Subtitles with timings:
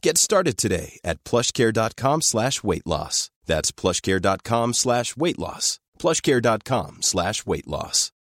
[0.00, 3.30] Get started today at plushcare.com slash weight loss.
[3.46, 5.80] That's plushcare.com slash weight loss.
[5.98, 8.12] plushcare.com slash weight loss.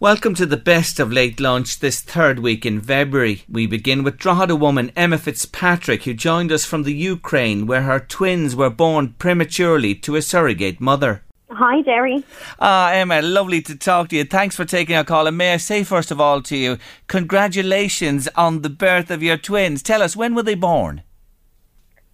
[0.00, 3.42] Welcome to the best of late lunch this third week in February.
[3.48, 8.00] We begin with Drogheda woman Emma Fitzpatrick, who joined us from the Ukraine, where her
[8.00, 11.22] twins were born prematurely to a surrogate mother.
[11.50, 12.24] Hi, Jerry.
[12.58, 14.24] Ah, Emma, lovely to talk to you.
[14.24, 15.26] Thanks for taking our call.
[15.26, 19.36] And may I say, first of all, to you, congratulations on the birth of your
[19.36, 19.82] twins.
[19.82, 21.02] Tell us, when were they born?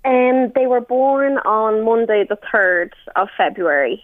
[0.05, 4.03] Um, they were born on Monday, the 3rd of February.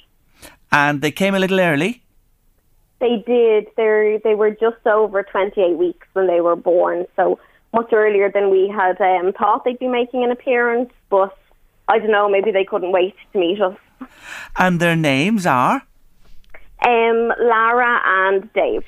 [0.71, 2.03] And they came a little early?
[2.99, 3.67] They did.
[3.77, 7.39] They they were just over 28 weeks when they were born, so
[7.75, 10.91] much earlier than we had um, thought they'd be making an appearance.
[11.11, 11.37] But
[11.89, 13.77] I don't know, maybe they couldn't wait to meet us.
[14.57, 15.83] And their names are?
[16.87, 18.85] Um, Lara and Dave.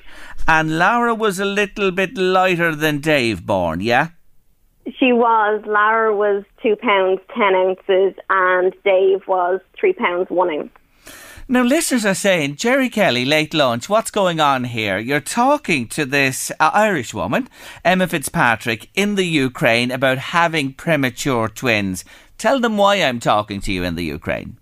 [0.47, 4.09] And Lara was a little bit lighter than Dave born, yeah?
[4.97, 5.63] She was.
[5.67, 10.71] Lara was two pounds ten ounces, and Dave was three pounds one ounce.
[11.51, 14.99] Now, listeners are saying, Jerry Kelly, late lunch, what's going on here?
[14.99, 17.49] You're talking to this uh, Irish woman,
[17.83, 22.05] Emma Fitzpatrick, in the Ukraine about having premature twins.
[22.37, 24.57] Tell them why I'm talking to you in the Ukraine.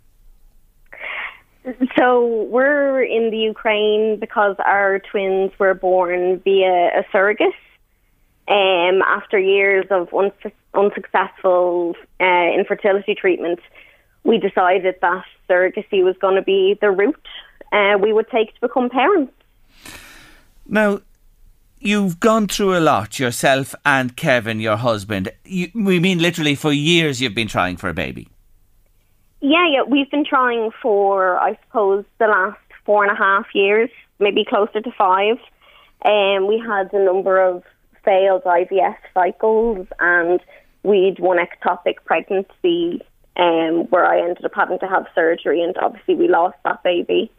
[1.97, 7.53] So we're in the Ukraine because our twins were born via a surrogate.
[8.47, 10.31] Um, after years of un-
[10.73, 13.59] unsuccessful uh, infertility treatment,
[14.23, 17.27] we decided that surrogacy was going to be the route
[17.71, 19.33] uh, we would take to become parents.
[20.65, 21.01] Now,
[21.79, 25.31] you've gone through a lot yourself and Kevin, your husband.
[25.45, 28.27] You, we mean literally for years you've been trying for a baby.
[29.39, 33.89] Yeah, yeah, we've been trying for, I suppose, the last four and a half years,
[34.19, 35.37] maybe closer to five.
[36.03, 37.63] And um, we had a number of
[38.03, 40.39] failed IVF cycles, and
[40.83, 43.01] we'd one ectopic pregnancy
[43.35, 47.31] um, where I ended up having to have surgery, and obviously we lost that baby.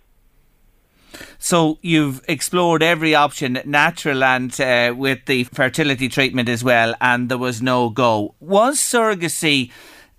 [1.38, 7.28] So you've explored every option, natural and uh, with the fertility treatment as well, and
[7.28, 8.34] there was no go.
[8.40, 9.70] Was surrogacy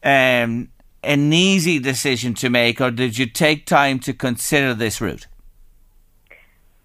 [0.04, 0.70] um,
[1.04, 5.28] an easy decision to make, or did you take time to consider this route?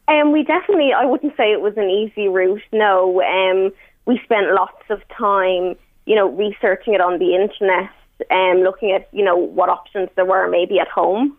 [0.07, 2.63] Um, we definitely, I wouldn't say it was an easy route.
[2.73, 3.73] No, um,
[4.07, 5.77] we spent lots of time,
[6.07, 7.91] you know, researching it on the internet,
[8.31, 11.37] um, looking at, you know, what options there were maybe at home.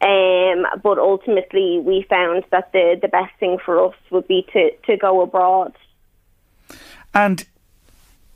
[0.00, 4.70] Um, but ultimately, we found that the, the best thing for us would be to,
[4.86, 5.74] to go abroad.
[7.14, 7.46] And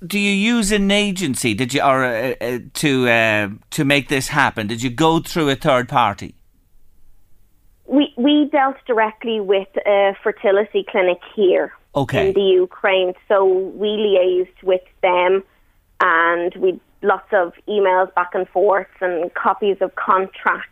[0.07, 1.55] do you use an agency?
[1.55, 4.67] Did you or uh, uh, to uh, to make this happen?
[4.67, 6.35] Did you go through a third party?
[7.87, 12.29] We we dealt directly with a fertility clinic here okay.
[12.29, 15.43] in the Ukraine, so we liaised with them,
[16.01, 20.71] and we lots of emails back and forth and copies of contracts,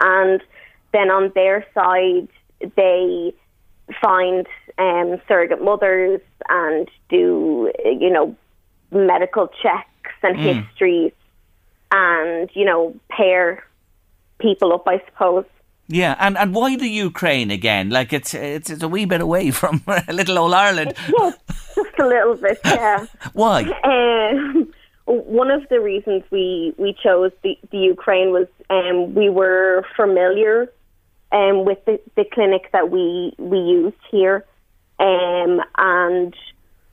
[0.00, 0.40] and
[0.92, 2.28] then on their side
[2.76, 3.32] they
[4.02, 4.46] find
[4.78, 8.36] um, surrogate mothers and do you know
[8.90, 10.64] medical checks and mm.
[10.64, 11.12] histories
[11.90, 13.64] and, you know, pair
[14.38, 15.44] people up, I suppose.
[15.88, 17.88] Yeah, and, and why the Ukraine again?
[17.88, 20.94] Like it's it's it's a wee bit away from a little old Ireland.
[21.18, 21.32] Yeah,
[21.74, 22.60] just a little bit.
[22.64, 23.06] Yeah.
[23.32, 23.62] why?
[23.84, 24.70] Um,
[25.06, 30.70] one of the reasons we we chose the, the Ukraine was um, we were familiar
[31.32, 34.44] um, with the, the clinic that we we used here,
[34.98, 36.34] um, and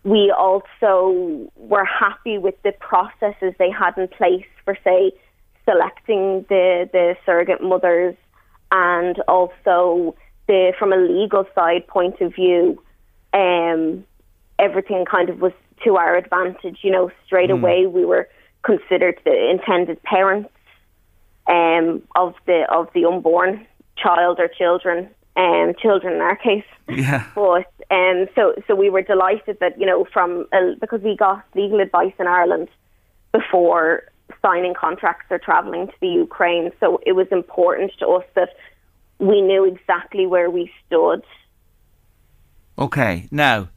[0.05, 5.11] we also were happy with the processes they had in place for, say,
[5.65, 8.15] selecting the, the surrogate mothers
[8.71, 10.15] and also
[10.47, 12.81] the from a legal side point of view,
[13.33, 14.05] um,
[14.59, 15.53] everything kind of was
[15.83, 16.79] to our advantage.
[16.83, 17.53] You know, straight mm.
[17.53, 18.29] away we were
[18.63, 20.51] considered the intended parents
[21.47, 23.65] um, of the of the unborn
[23.97, 26.65] child or children, um, children in our case.
[26.87, 27.27] Yeah.
[27.35, 31.43] But um, so so we were delighted that you know from uh, because we got
[31.55, 32.69] legal advice in Ireland
[33.31, 34.03] before
[34.41, 36.71] signing contracts or travelling to the Ukraine.
[36.79, 38.49] So it was important to us that
[39.19, 41.23] we knew exactly where we stood.
[42.77, 43.27] Okay.
[43.31, 43.69] Now,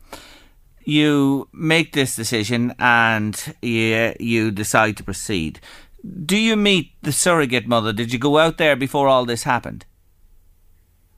[0.84, 5.60] you make this decision and you, you decide to proceed.
[6.24, 7.92] Do you meet the surrogate mother?
[7.92, 9.84] Did you go out there before all this happened?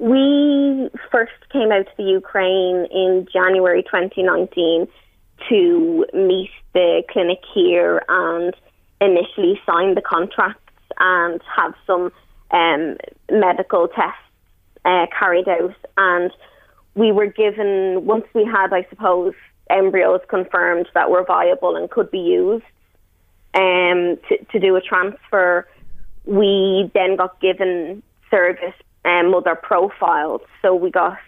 [0.00, 4.88] We first came out to the Ukraine in January 2019
[5.50, 8.54] to meet the clinic here and
[9.02, 12.10] initially sign the contracts and have some
[12.50, 12.96] um,
[13.30, 14.16] medical tests
[14.86, 15.76] uh, carried out.
[15.98, 16.30] And
[16.94, 19.34] we were given, once we had, I suppose,
[19.68, 22.64] embryos confirmed that were viable and could be used
[23.52, 25.68] um, to, to do a transfer,
[26.24, 28.74] we then got given surrogate
[29.04, 30.42] um, mother profiles.
[30.62, 31.18] So we got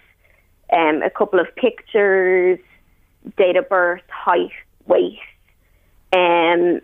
[0.72, 2.58] um, a couple of pictures,
[3.36, 4.50] date of birth, height,
[4.86, 5.18] weight,
[6.12, 6.80] um,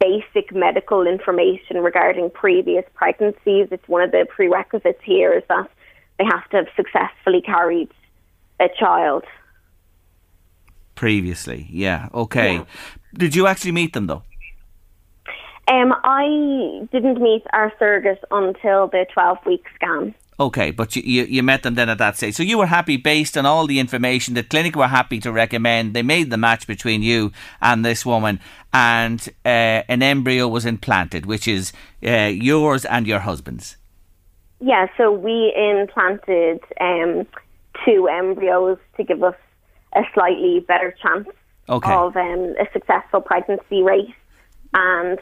[0.00, 3.68] basic medical information regarding previous pregnancies.
[3.70, 5.70] It's one of the prerequisites here is that
[6.18, 7.88] they have to have successfully carried
[8.60, 9.24] a child.
[10.94, 12.08] Previously, yeah.
[12.14, 12.54] Okay.
[12.54, 12.64] Yeah.
[13.14, 14.22] Did you actually meet them though?
[15.66, 20.14] Um, I didn't meet our surrogate until the 12 week scan.
[20.38, 22.34] Okay, but you, you, you met them then at that stage.
[22.34, 24.34] So you were happy based on all the information.
[24.34, 25.94] The clinic were happy to recommend.
[25.94, 27.30] They made the match between you
[27.62, 28.40] and this woman,
[28.72, 31.72] and uh, an embryo was implanted, which is
[32.04, 33.76] uh, yours and your husband's.
[34.60, 37.26] Yeah, so we implanted um,
[37.84, 39.36] two embryos to give us
[39.94, 41.28] a slightly better chance
[41.68, 41.92] Okay.
[41.92, 44.14] of um, a successful pregnancy rate.
[44.74, 45.18] And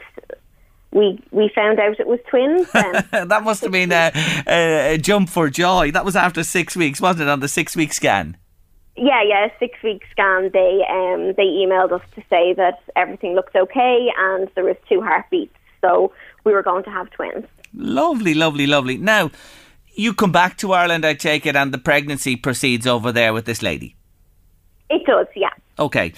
[0.91, 3.05] we we found out it was twins then.
[3.27, 4.11] that must have been a,
[4.47, 5.91] a, a jump for joy.
[5.91, 8.37] That was after six weeks, wasn't it, on the six week scan?
[8.95, 10.51] Yeah, yeah, six week scan.
[10.53, 15.01] They um they emailed us to say that everything looked okay and there was two
[15.01, 16.13] heartbeats, so
[16.43, 17.45] we were going to have twins.
[17.73, 18.97] Lovely, lovely, lovely.
[18.97, 19.31] Now,
[19.95, 23.45] you come back to Ireland, I take it, and the pregnancy proceeds over there with
[23.45, 23.95] this lady.
[24.89, 25.49] It does, yeah.
[25.79, 26.13] Okay.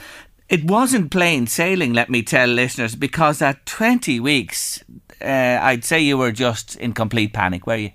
[0.47, 4.83] It wasn't plain sailing, let me tell listeners, because at 20 weeks,
[5.21, 7.91] uh, I'd say you were just in complete panic, were you?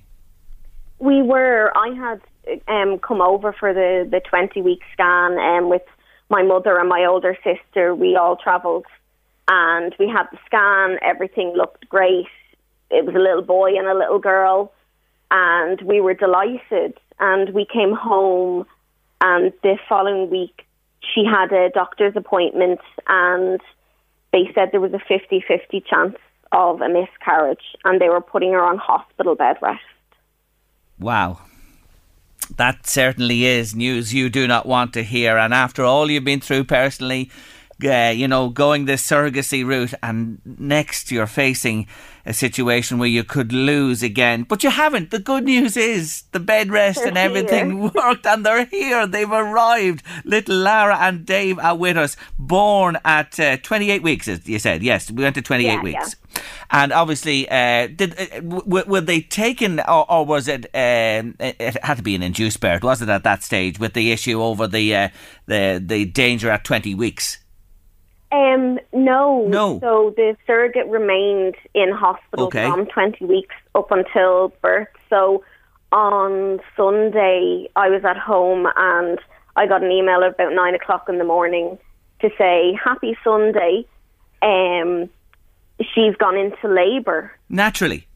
[0.99, 1.73] We were.
[1.77, 2.21] I had
[2.69, 5.83] um, come over for the the twenty week scan um, with
[6.29, 7.95] my mother and my older sister.
[7.95, 8.87] We all travelled,
[9.49, 10.99] and we had the scan.
[11.03, 12.27] Everything looked great.
[12.91, 14.73] It was a little boy and a little girl,
[15.31, 16.99] and we were delighted.
[17.19, 18.67] And we came home,
[19.21, 20.67] and the following week,
[21.03, 23.61] she had a doctor's appointment, and
[24.33, 26.17] they said there was a 50-50 chance
[26.53, 29.81] of a miscarriage, and they were putting her on hospital bed rest.
[30.99, 31.41] Wow.
[32.57, 35.39] That certainly is news you do not want to hear.
[35.39, 37.31] And after all you've been through personally,
[37.85, 41.87] uh, you know, going this surrogacy route, and next you're facing
[42.27, 44.43] a situation where you could lose again.
[44.45, 45.11] But you haven't.
[45.11, 47.91] The good news is the bed rest They're and everything here.
[47.95, 49.07] worked, and they're here.
[49.07, 50.03] They've arrived.
[50.25, 54.83] Little Lara and Dave are with us, born at uh, 28 weeks, as you said.
[54.83, 56.17] Yes, we went to 28 Yeah, weeks.
[56.71, 60.67] And obviously, uh, did uh, w- were they taken, or, or was it?
[60.67, 63.09] Um, it it had to be an induced birth, was it?
[63.09, 65.09] At that stage, with the issue over the uh,
[65.47, 67.39] the the danger at twenty weeks.
[68.33, 69.47] Um, no.
[69.49, 69.79] No.
[69.81, 72.69] So the surrogate remained in hospital Okay.
[72.71, 74.89] from 20 weeks up until birth.
[75.09, 75.43] So
[75.93, 79.19] on Sunday, I was at home and
[79.57, 81.77] I got an email at about nine o'clock in the morning
[82.21, 83.85] to say, Happy Sunday.
[84.43, 85.11] Um,
[85.93, 87.33] she's gone into labour.
[87.49, 88.07] Naturally,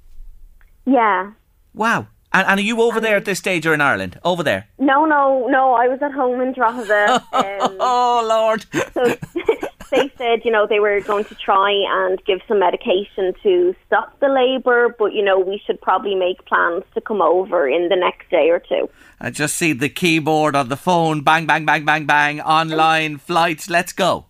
[0.86, 1.32] Yeah.
[1.74, 2.06] wow.
[2.32, 4.18] And, and are you over there at this stage, or in Ireland?
[4.24, 4.66] Over there?
[4.78, 5.74] No, no, no.
[5.74, 7.22] I was at home in Drogheda.
[7.32, 8.64] Um, Oh Lord!
[8.92, 9.16] So
[9.90, 14.18] they said, you know, they were going to try and give some medication to stop
[14.20, 17.96] the labour, but, you know, we should probably make plans to come over in the
[17.96, 18.88] next day or two.
[19.20, 21.22] I just see the keyboard on the phone.
[21.22, 22.40] Bang, bang, bang, bang, bang.
[22.40, 23.70] Online flights.
[23.70, 24.26] Let's go.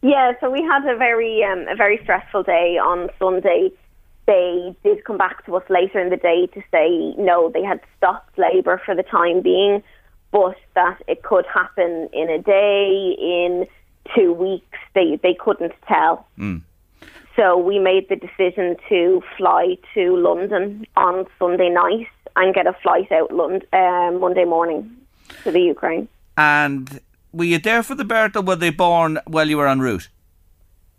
[0.00, 3.70] Yeah, so we had a very um, a very stressful day on Sunday.
[4.26, 7.80] They did come back to us later in the day to say no, they had
[7.96, 9.82] stopped labour for the time being,
[10.30, 13.66] but that it could happen in a day, in
[14.14, 14.78] two weeks.
[14.94, 16.26] They they couldn't tell.
[17.36, 22.72] So we made the decision to fly to London on Sunday night and get a
[22.82, 24.90] flight out Lond- uh, Monday morning
[25.44, 26.08] to the Ukraine.
[26.36, 27.00] And
[27.32, 30.08] were you there for the birth, or were they born while you were en route?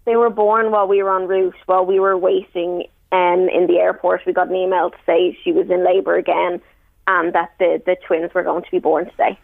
[0.05, 3.77] They were born while we were en route, while we were waiting um, in the
[3.77, 6.61] airport, we got an email to say she was in labour again
[7.07, 9.37] and that the, the twins were going to be born today.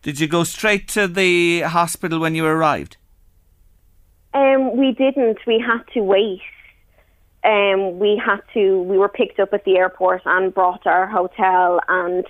[0.00, 2.96] Did you go straight to the hospital when you arrived?
[4.34, 5.38] Um, we didn't.
[5.46, 6.40] We had to wait.
[7.44, 8.80] Um, we had to.
[8.82, 12.24] We were picked up at the airport and brought to our hotel, and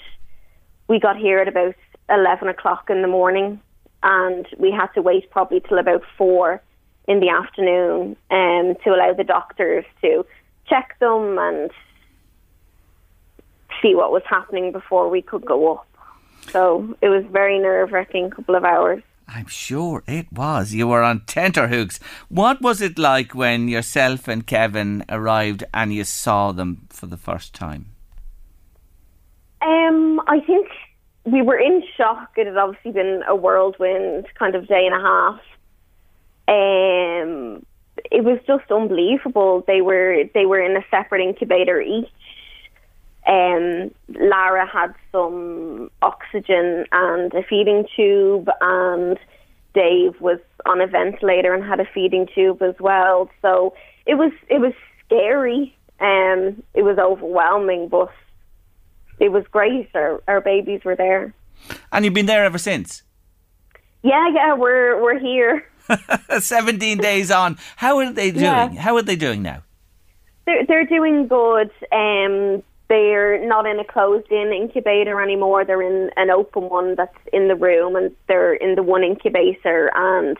[0.88, 1.74] we got here at about
[2.08, 3.60] eleven o'clock in the morning,
[4.02, 6.60] and we had to wait probably till about four
[7.06, 10.24] in the afternoon um, to allow the doctors to
[10.66, 11.70] check them and
[13.80, 15.86] see what was happening before we could go up.
[16.50, 19.02] So it was very nerve wracking couple of hours.
[19.34, 20.74] I'm sure it was.
[20.74, 21.98] You were on tenterhooks.
[22.28, 27.16] What was it like when yourself and Kevin arrived and you saw them for the
[27.16, 27.86] first time?
[29.62, 30.68] Um, I think
[31.24, 32.32] we were in shock.
[32.36, 35.40] It had obviously been a whirlwind kind of day and a half.
[36.48, 37.66] Um,
[38.10, 39.64] it was just unbelievable.
[39.66, 42.08] They were they were in a separate incubator each.
[43.32, 49.18] Um, Lara had some oxygen and a feeding tube, and
[49.72, 53.30] Dave was on a ventilator and had a feeding tube as well.
[53.40, 53.74] So
[54.06, 54.74] it was it was
[55.04, 55.74] scary.
[55.98, 58.12] Um, it was overwhelming, but
[59.18, 59.88] it was great.
[59.94, 61.32] Our our babies were there.
[61.90, 63.02] And you've been there ever since.
[64.02, 65.64] Yeah, yeah, we're we're here.
[66.38, 67.56] 17 days on.
[67.76, 68.44] How are they doing?
[68.44, 68.68] Yeah.
[68.68, 69.62] How are they doing now?
[70.44, 71.70] They're they're doing good.
[71.92, 72.62] Um,
[72.92, 75.64] they're not in a closed-in incubator anymore.
[75.64, 79.90] They're in an open one that's in the room, and they're in the one incubator.
[79.94, 80.36] And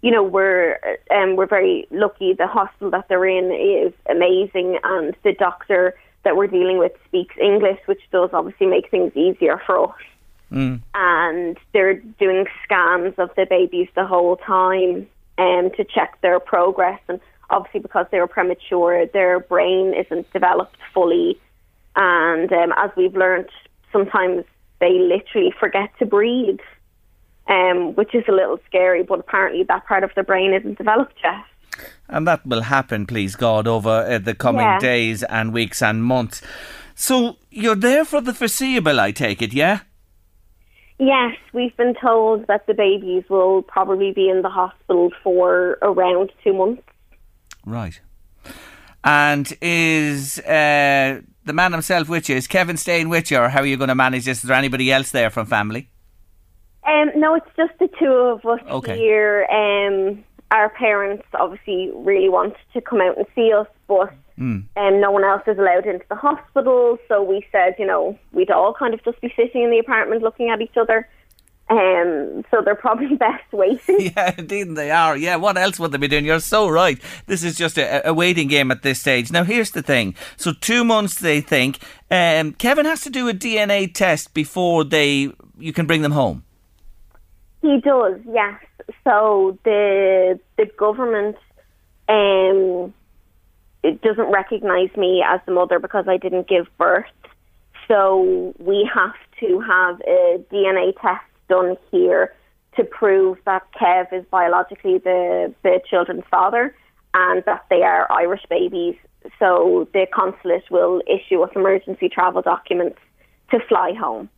[0.00, 0.80] you know, we're
[1.14, 2.32] um, we're very lucky.
[2.32, 5.94] The hospital that they're in is amazing, and the doctor
[6.24, 10.00] that we're dealing with speaks English, which does obviously make things easier for us.
[10.94, 15.06] And they're doing scans of the babies the whole time
[15.38, 17.00] um, to check their progress.
[17.08, 21.38] And obviously, because they were premature, their brain isn't developed fully.
[21.96, 23.48] And um, as we've learned,
[23.92, 24.44] sometimes
[24.80, 26.60] they literally forget to breathe,
[27.48, 29.02] um, which is a little scary.
[29.02, 31.44] But apparently, that part of the brain isn't developed yet.
[32.08, 34.78] And that will happen, please God, over uh, the coming Yeah.
[34.78, 36.42] days and weeks and months.
[36.94, 39.80] So you're there for the foreseeable, I take it, yeah?
[40.98, 46.30] Yes, we've been told that the babies will probably be in the hospital for around
[46.44, 46.82] two months.
[47.64, 48.00] Right.
[49.02, 52.36] And is uh, the man himself with you?
[52.36, 54.38] Is Kevin staying with you, or how are you going to manage this?
[54.42, 55.88] Is there anybody else there from family?
[56.86, 58.96] Um, no, it's just the two of us Okay.
[58.96, 59.46] here.
[59.50, 65.10] Um, our parents obviously really want to come out and see us, but um, no
[65.10, 66.98] one else is allowed into the hospital.
[67.08, 70.22] So we said, you know, we'd all kind of just be sitting in the apartment
[70.22, 71.08] looking at each other.
[71.72, 74.12] Um, so they're probably best waiting.
[74.16, 75.16] Yeah, indeed they are.
[75.16, 76.26] Yeah, what else would they be doing?
[76.26, 77.00] You're so right.
[77.26, 79.32] This is just a, a waiting game at this stage.
[79.32, 80.14] Now, here's the thing.
[80.36, 81.78] So, two months they think.
[82.10, 86.44] Um, Kevin has to do a DNA test before they you can bring them home.
[87.62, 88.60] He does, yes.
[89.04, 91.36] So the the government
[92.08, 92.92] um
[93.82, 97.06] it doesn't recognise me as the mother because I didn't give birth.
[97.88, 102.32] So we have to have a DNA test done here
[102.76, 106.74] to prove that Kev is biologically the, the children's father
[107.12, 108.96] and that they are Irish babies.
[109.38, 112.98] So the consulate will issue us emergency travel documents
[113.50, 114.30] to fly home.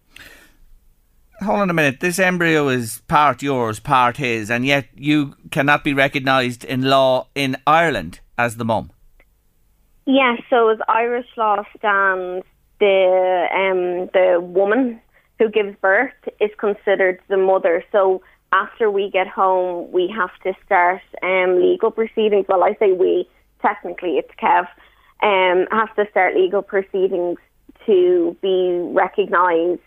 [1.40, 2.00] Hold on a minute.
[2.00, 7.28] This embryo is part yours, part his, and yet you cannot be recognised in law
[7.34, 8.90] in Ireland as the mum.
[10.06, 12.44] Yes, so as Irish law stands,
[12.78, 15.00] the um, the woman
[15.38, 17.84] who gives birth is considered the mother.
[17.92, 18.22] So
[18.52, 22.46] after we get home, we have to start um, legal proceedings.
[22.48, 23.28] Well, I say we.
[23.60, 24.66] Technically, it's Kev.
[25.22, 27.38] Um, have to start legal proceedings
[27.86, 29.80] to be recognised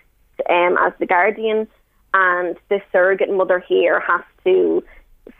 [0.49, 1.67] um, as the guardian,
[2.13, 4.83] and the surrogate mother here has to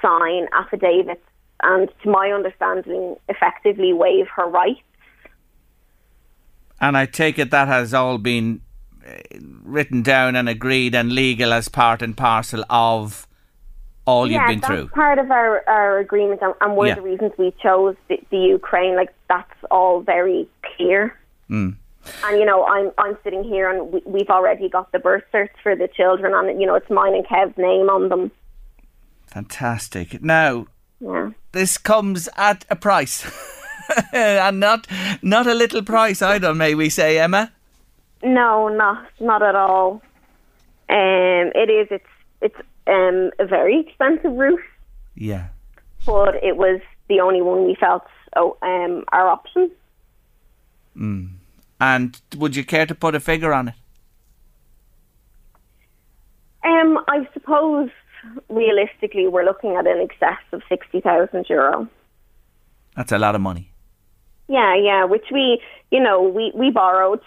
[0.02, 1.22] sign affidavits
[1.64, 4.82] and, to my understanding, effectively waive her rights.
[6.80, 8.62] And I take it that has all been
[9.64, 13.28] written down and agreed and legal as part and parcel of
[14.06, 14.88] all yeah, you've been that's through.
[14.90, 16.94] part of our, our agreement, and, and one Yeah.
[16.94, 18.96] of the reasons we chose the, the Ukraine.
[18.96, 21.18] Like that's all very clear.
[21.50, 21.76] Mm.
[22.24, 25.50] And you know, I'm I'm sitting here, and we, we've already got the birth certs
[25.62, 28.32] for the children, and you know, it's mine and Kev's name on them.
[29.28, 30.24] Fantastic.
[30.24, 30.68] Now,
[31.02, 31.32] Yeah.
[31.52, 33.26] this comes at a price.
[34.14, 34.88] and not
[35.22, 37.52] not a little price either, may we say, Emma?
[38.24, 40.02] No, not not at all.
[40.90, 41.88] Um, it is.
[41.92, 42.06] It's
[42.42, 44.60] it's um a very expensive route,
[45.16, 45.48] Yeah.
[46.06, 48.04] but it was the only one we felt
[48.36, 49.72] oh, um our option.
[50.96, 51.30] Mm.
[51.80, 53.76] And would you care to put a figure on it?
[56.64, 57.90] Um, I suppose
[58.50, 61.88] realistically, we're looking at an excess of sixty thousand euro.
[62.96, 63.72] That's a lot of money.
[64.48, 65.06] Yeah, yeah.
[65.06, 67.22] Which we, you know, we we borrowed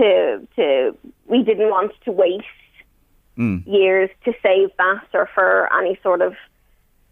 [0.00, 0.96] to to.
[1.32, 2.56] We didn't want to waste
[3.38, 3.62] Mm.
[3.66, 5.48] years to save that or for
[5.80, 6.32] any sort of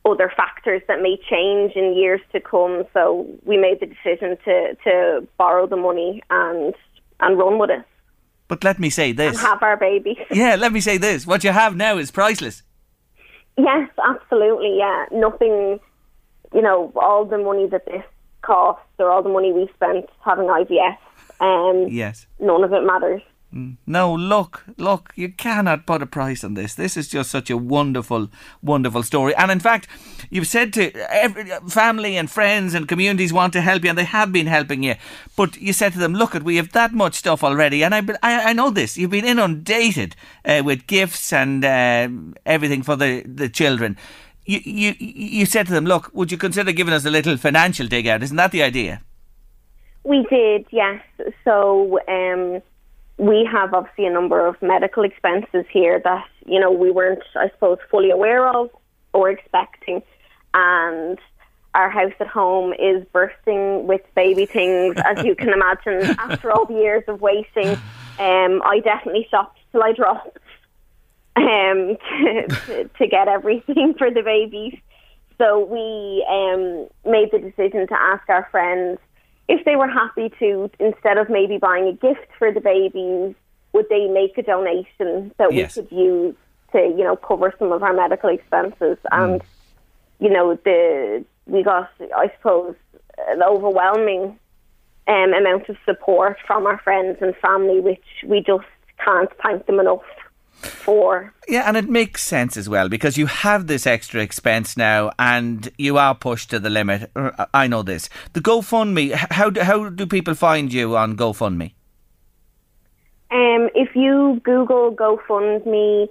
[0.05, 2.85] other factors that may change in years to come.
[2.93, 3.03] So
[3.45, 4.95] we made the decision to to
[5.43, 6.75] borrow the money and
[7.21, 7.85] and run with it
[8.49, 9.41] But let me say and this.
[9.51, 10.15] have our baby.
[10.43, 11.27] Yeah, let me say this.
[11.27, 12.57] What you have now is priceless.
[13.57, 14.73] Yes, absolutely.
[14.85, 15.81] Yeah, nothing.
[16.57, 18.05] You know, all the money that this
[18.43, 20.97] cost or all the money we spent having IVF,
[21.41, 22.27] um, Yes.
[22.39, 23.23] none of it matters.
[23.87, 26.75] No, look, look, you cannot put a price on this.
[26.75, 28.29] This is just such a wonderful,
[28.63, 29.35] wonderful story.
[29.37, 29.89] And in fact,
[30.29, 34.05] you've said to every family and friends and communities want to help you, and they
[34.05, 34.97] have been helping you.
[35.35, 38.51] But you said to them, look, we have that much stuff already, and I, I,
[38.51, 38.99] I know this.
[38.99, 40.15] You've been inundated
[40.45, 42.09] uh, with gifts and uh,
[42.45, 43.97] everything for the, the children.
[44.45, 47.87] You, you, you said to them, look, would you consider giving us a little financial
[47.87, 48.23] dig out?
[48.23, 49.01] Isn't that the idea?
[50.05, 51.03] We did, yes.
[51.45, 52.63] So um,
[53.19, 57.51] we have obviously a number of medical expenses here that you know we weren't, I
[57.51, 58.71] suppose, fully aware of
[59.13, 60.03] or expecting,
[60.55, 61.19] and
[61.75, 66.17] our house at home is bursting with baby things, as you can imagine.
[66.19, 67.69] After all the years of waiting,
[68.19, 70.39] um, I definitely shopped till I dropped
[71.37, 71.45] um,
[72.09, 74.79] to, to, to get everything for the babies.
[75.39, 78.99] So we um, made the decision to ask our friends
[79.49, 83.35] if they were happy to, instead of maybe buying a gift for the babies,
[83.73, 85.77] would they make a donation that Yes.
[85.77, 86.35] we could use
[86.73, 88.99] to, you know, cover some of our medical expenses?
[89.11, 89.43] And,
[90.21, 92.75] you know, the we got, I suppose,
[93.29, 94.39] an overwhelming
[95.09, 98.67] um, amount of support from our friends and family, which we just
[99.03, 100.03] can't thank them enough
[100.63, 101.33] for.
[101.49, 105.71] Yeah, and it makes sense as well because you have this extra expense now, and
[105.79, 107.11] you are pushed to the limit.
[107.17, 108.09] Uh, I know this.
[108.33, 109.13] The GoFundMe.
[109.31, 111.73] How do, how do people find you on GoFundMe?
[113.31, 116.09] Um, if you Google GoFundMe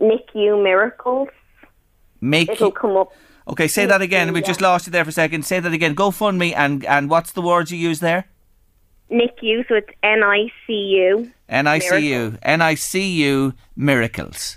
[0.00, 1.28] NICU miracles,
[2.20, 3.12] Make it'll come up.
[3.48, 3.68] okay.
[3.68, 4.32] Say that again.
[4.32, 4.46] We Yeah.
[4.46, 5.44] just lost you there for a second.
[5.44, 5.94] Say that again.
[5.94, 8.24] GoFundMe and and what's the words you use there?
[9.10, 11.30] NICU, so it's N I C U.
[11.50, 14.56] N I C U N I C U miracles.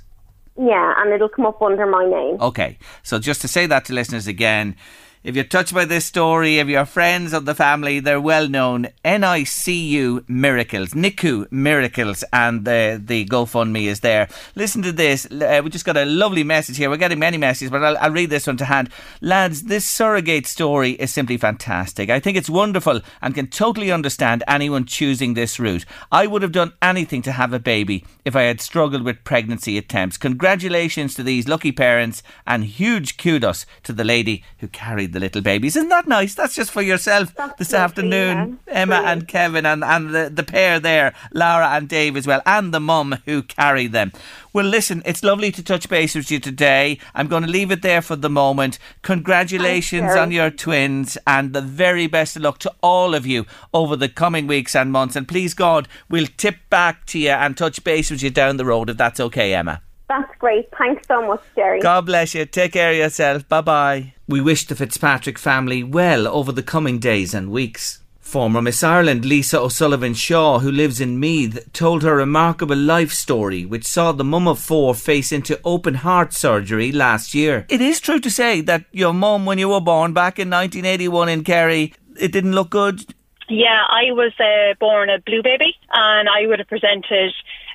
[0.57, 2.39] Yeah, and it'll come up under my name.
[2.39, 4.75] Okay, so just to say that to listeners again,
[5.23, 8.89] if you're touched by this story, if you're friends of the family, they're well known.
[9.05, 14.27] NICU Miracles, NICU Miracles, and the, the GoFundMe is there.
[14.55, 15.25] Listen to this.
[15.31, 16.89] Uh, we just got a lovely message here.
[16.89, 18.89] We're getting many messages, but I'll, I'll read this one to hand.
[19.21, 22.09] Lads, this surrogate story is simply fantastic.
[22.09, 25.85] I think it's wonderful and can totally understand anyone choosing this route.
[26.11, 29.77] I would have done anything to have a baby if I had struggled with pregnancy
[29.77, 30.17] attempts.
[30.17, 35.41] Congratulations to these lucky parents and huge kudos to the lady who carried the little
[35.41, 35.75] babies.
[35.75, 36.35] Isn't that nice?
[36.35, 38.59] That's just for yourself That's this lovely, afternoon.
[38.67, 38.73] yeah.
[38.73, 39.19] Emma Brilliant.
[39.19, 42.79] and Kevin and, and the, the pair there, Lara and Dave as well, and the
[42.79, 44.11] mum who carried them.
[44.51, 46.99] Well, listen, it's lovely to touch base with you today.
[47.15, 48.77] I'm going to leave it there for the moment.
[49.01, 53.95] Congratulations on your twins and the very best of luck to all of you over
[53.95, 55.15] the coming weeks and months.
[55.15, 58.65] And please, God, we'll tip back to you and touch base with you down the
[58.65, 59.81] road if that's okay, Emma.
[60.07, 60.69] That's great.
[60.77, 61.79] Thanks so much, Jerry.
[61.81, 62.45] God bless you.
[62.45, 63.47] Take care of yourself.
[63.49, 64.12] Bye bye.
[64.25, 67.99] We wish the Fitzpatrick family well over the coming days and weeks.
[68.21, 73.65] Former Miss Ireland Lisa O'Sullivan Shaw, who lives in Meath, told her remarkable life story,
[73.65, 77.65] which saw the mum of four face into open heart surgery last year.
[77.67, 81.27] It is true to say that your mum, when you were born back in 1981
[81.27, 83.01] in Kerry, it didn't look good.
[83.49, 87.33] Yeah, I was uh, born a blue baby, and I would have presented.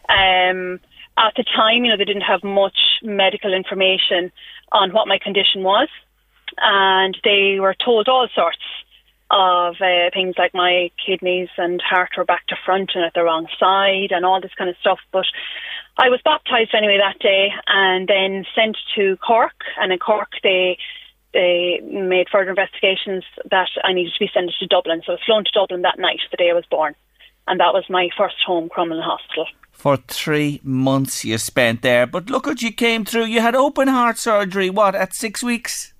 [0.08, 0.80] Um,
[1.18, 4.32] at the time, you know, they didn't have much medical information
[4.72, 5.88] on what my condition was,
[6.56, 8.58] and they were told all sorts
[9.30, 13.22] of uh, things like my kidneys and heart were back to front and at the
[13.22, 14.98] wrong side, and all this kind of stuff.
[15.12, 15.26] But
[15.98, 20.78] I was baptised anyway that day, and then sent to Cork, and in Cork they
[21.34, 25.02] they made further investigations that I needed to be sent to Dublin.
[25.04, 26.94] So I was flown to Dublin that night, the day I was born.
[27.46, 29.46] And that was my first home, Crumlin Hospital.
[29.72, 32.06] For three months you spent there.
[32.06, 33.26] But look what you came through.
[33.26, 35.92] You had open heart surgery, what, at six weeks?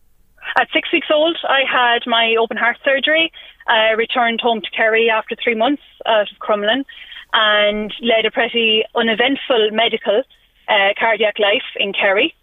[0.56, 3.32] At six weeks old, I had my open heart surgery.
[3.66, 6.84] I returned home to Kerry after three months out of Crumlin
[7.32, 10.22] and led a pretty uneventful medical
[10.68, 12.34] uh, cardiac life in Kerry.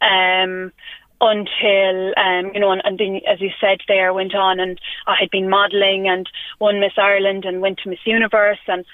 [0.00, 0.72] Um,
[1.20, 5.14] until um, you know, and, and then as you said, there went on, and I
[5.18, 6.28] had been modelling and
[6.60, 8.84] won Miss Ireland and went to Miss Universe and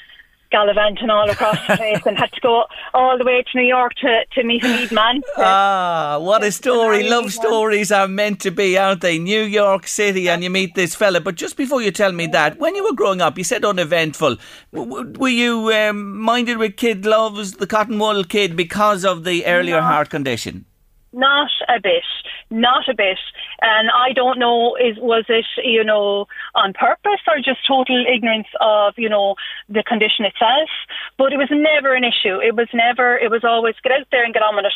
[0.50, 3.94] gallivanting all across the place and had to go all the way to New York
[3.94, 5.22] to, to meet a lead man.
[5.36, 7.08] Ah, what a story.
[7.08, 9.18] Love stories are meant to be, aren't they?
[9.18, 11.20] New York City and you meet this fella.
[11.20, 14.36] But just before you tell me that, when you were growing up, you said uneventful.
[14.72, 19.80] were you um, minded with kid gloves, the cotton wool kid, because of the earlier
[19.80, 19.82] no.
[19.82, 20.66] heart condition?
[21.12, 22.04] Not a bit,
[22.50, 23.18] not a bit.
[23.62, 28.48] And I don't know, is was it you know on purpose or just total ignorance
[28.60, 29.36] of you know
[29.68, 30.70] the condition itself?
[31.18, 32.40] But it was never an issue.
[32.40, 33.18] It was never.
[33.18, 34.72] It was always get out there and get on with it.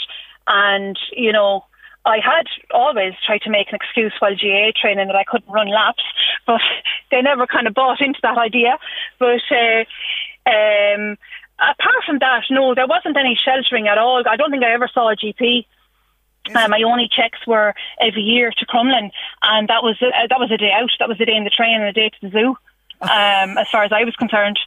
[0.47, 1.65] And you know,
[2.05, 5.69] I had always tried to make an excuse while GAA training that I couldn't run
[5.69, 6.05] laps,
[6.47, 6.61] but
[7.11, 8.79] they never kind of bought into that idea.
[9.19, 9.85] But uh,
[10.47, 11.17] um,
[11.59, 14.23] apart from that, no, there wasn't any sheltering at all.
[14.29, 15.65] I don't think I ever saw a GP.
[16.55, 19.11] Uh, my only checks were every year to Crumlin,
[19.43, 20.91] and that was uh, that was a day out.
[20.99, 22.49] That was a day in the train and a day to the zoo,
[23.01, 24.59] um, as far as I was concerned.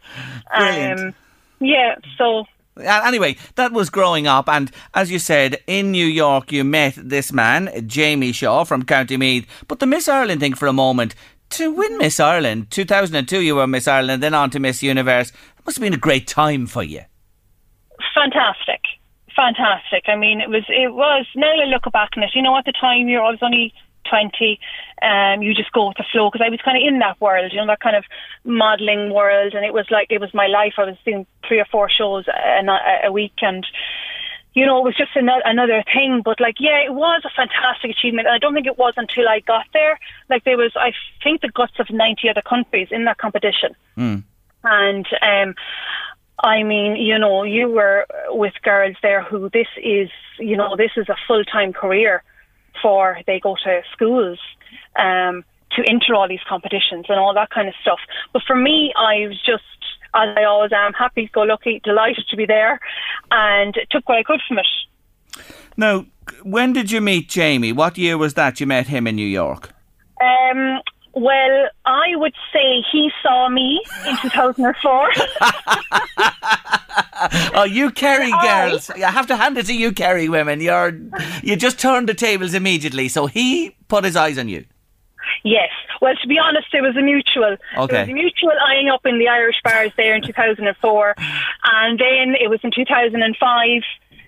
[0.53, 1.13] Um,
[1.59, 2.45] yeah, so
[2.79, 7.33] Anyway, that was growing up, and as you said, in New York, you met this
[7.33, 9.47] man, Jamie Shaw from County Meath.
[9.67, 11.15] But the Miss Ireland thing for a moment.
[11.51, 15.29] To win Miss Ireland, 2002, you were Miss Ireland, then on to Miss Universe.
[15.29, 17.01] It must have been a great time for you.
[18.13, 18.76] Fantastic
[19.37, 20.03] fantastic.
[20.07, 21.25] I mean, it was it was.
[21.35, 23.73] Now I look back on it, you know, at the time you I was only
[24.09, 24.59] twenty.
[25.01, 27.51] Um, you just go with the flow because I was kind of in that world,
[27.53, 28.03] you know, that kind of
[28.43, 30.73] modelling world, and it was like it was my life.
[30.77, 33.65] I was doing three or four shows a, a, a week, and
[34.57, 36.23] you know, it was just another, another thing.
[36.25, 38.25] But like, yeah, it was a fantastic achievement.
[38.25, 39.99] And I don't think it was until I got there.
[40.31, 43.75] Like, there was, I think, the guts of 90 other countries in that competition.
[43.95, 44.23] Mm.
[44.63, 45.53] And um,
[46.43, 50.91] I mean, you know, you were with girls there who this is, you know, this
[50.95, 52.23] is a full time career
[52.81, 54.39] for they go to schools
[54.97, 57.99] um, to enter all these competitions and all that kind of stuff.
[58.33, 59.63] But for me, I was just,
[60.13, 62.79] as I always am, happy, go lucky, delighted to be there,
[63.31, 65.43] and took what I could from it.
[65.75, 66.05] Now,
[66.43, 67.71] when did you meet Jamie?
[67.71, 69.71] What year was that you met him in New York?
[70.21, 70.81] Um,
[71.17, 75.09] well, I would say he saw me in 2004.
[77.55, 78.89] oh, you Kerry girls.
[78.91, 80.61] I have to hand it to you Kerry women.
[80.61, 80.99] You're
[81.41, 83.07] you just turned the tables immediately.
[83.07, 84.65] So he put his eyes on you.
[85.43, 85.69] Yes.
[86.01, 87.57] Well, to be honest, it was a mutual.
[87.77, 87.97] Okay.
[87.97, 91.15] It was a mutual eyeing up in the Irish bars there in 2004.
[91.17, 93.81] And then it was in 2005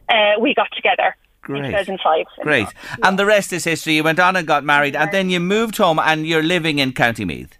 [0.09, 1.15] uh, we got together.
[1.49, 1.71] Great.
[1.71, 2.25] 2005.
[2.41, 2.67] Great.
[3.03, 3.95] And the rest is history.
[3.95, 6.93] You went on and got married, and then you moved home and you're living in
[6.93, 7.57] County Meath.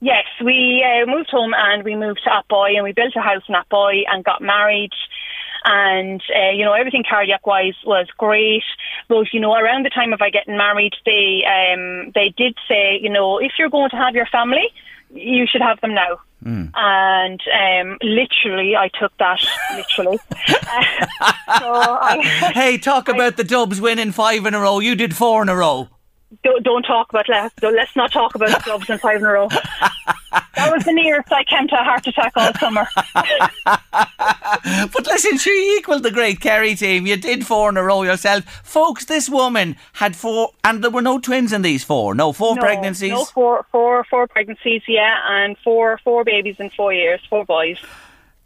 [0.00, 3.42] Yes, we uh, moved home and we moved to Athboy and we built a house
[3.48, 4.90] in Athboy and got married.
[5.64, 8.64] And, uh, you know, everything cardiac wise was great.
[9.08, 12.98] But, you know, around the time of I getting married, they, um, they did say,
[13.00, 14.66] you know, if you're going to have your family,
[15.14, 16.20] you should have them now.
[16.44, 16.70] Mm.
[16.74, 19.40] And um, literally, I took that
[19.76, 20.18] literally.
[20.48, 24.80] so I, hey, talk I, about the Dubs winning five in a row.
[24.80, 25.88] You did four in a row
[26.42, 29.48] don't, don't talk about let's let's not talk about clubs in five in a row.
[30.56, 32.86] that was the nearest I came to a heart attack all summer.
[34.92, 37.06] but listen, she equalled the great Kerry team.
[37.06, 39.04] You did four in a row yourself, folks.
[39.04, 42.14] This woman had four, and there were no twins in these four.
[42.14, 43.12] No four no, pregnancies.
[43.12, 44.82] No four, four, four pregnancies.
[44.88, 47.20] Yeah, and four, four babies in four years.
[47.28, 47.78] Four boys.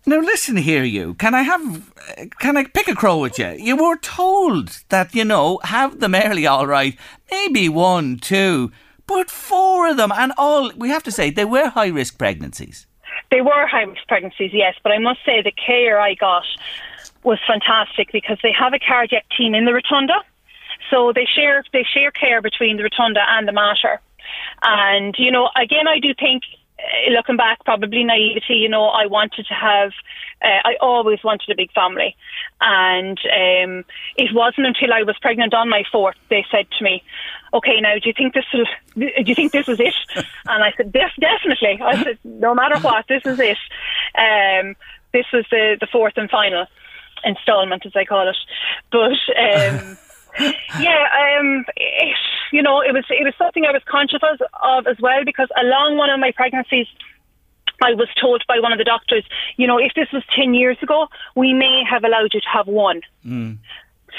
[0.08, 1.14] Now listen here, you.
[1.14, 1.90] Can I have?
[2.38, 3.56] Can I pick a crow with you?
[3.58, 6.96] You were told that you know have them early, all right.
[7.28, 8.70] Maybe one, two,
[9.08, 10.70] but four of them, and all.
[10.76, 12.86] We have to say they were high risk pregnancies.
[13.32, 14.76] They were high risk pregnancies, yes.
[14.80, 16.44] But I must say the care I got
[17.24, 20.22] was fantastic because they have a cardiac team in the rotunda,
[20.88, 24.00] so they share they share care between the rotunda and the mater.
[24.62, 26.44] And you know, again, I do think
[27.10, 28.54] looking back, probably naivety.
[28.54, 29.92] You know, I wanted to have,
[30.42, 32.16] uh, I always wanted a big family,
[32.60, 33.84] and um,
[34.16, 37.02] it wasn't until I was pregnant on my fourth they said to me,
[37.54, 40.72] "Okay, now do you think this will, do you think this was it?" and I
[40.76, 43.58] said, "Yes, definitely." I said, "No matter what, this is it."
[44.16, 44.74] Um,
[45.12, 46.66] this was the the fourth and final
[47.24, 48.36] installment, as I call it,
[48.90, 49.18] but.
[49.38, 49.98] Um,
[50.80, 52.16] yeah, um, it,
[52.52, 55.48] you know, it was it was something I was conscious of, of as well because
[55.60, 56.86] along one of my pregnancies.
[57.82, 59.22] I was told by one of the doctors,
[59.58, 62.66] you know, if this was 10 years ago, we may have allowed you to have
[62.66, 63.02] one.
[63.22, 63.58] Mm.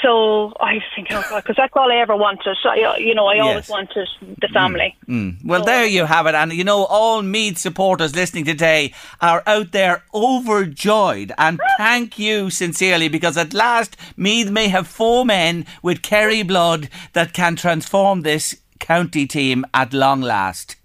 [0.02, 2.56] So I was thinking, oh God, because that's all I ever wanted.
[2.64, 3.44] I, you know, I Yes.
[3.46, 4.08] always wanted
[4.40, 4.96] the family.
[5.08, 5.44] Mm, mm.
[5.44, 6.34] Well, there you have it.
[6.36, 11.32] And you know, all Meath supporters listening today are out there overjoyed.
[11.36, 16.88] And thank you sincerely because at last Meath may have four men with Kerry blood
[17.12, 20.76] that can transform this county team at long last.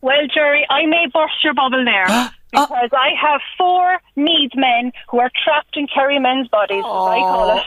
[0.00, 2.66] Well, Jerry, I may burst your bubble there ah, ah.
[2.66, 7.18] because I have four Meath men who are trapped in Kerry men's bodies, as I
[7.20, 7.62] call it.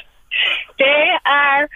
[0.77, 1.69] They are,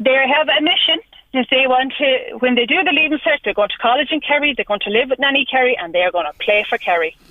[0.00, 1.00] they have a mission.
[1.34, 4.20] Is they want to, when they do the leaving cert, they're going to college in
[4.22, 7.16] Kerry, they're going to live with Nanny Kerry, and they're going to play for Kerry.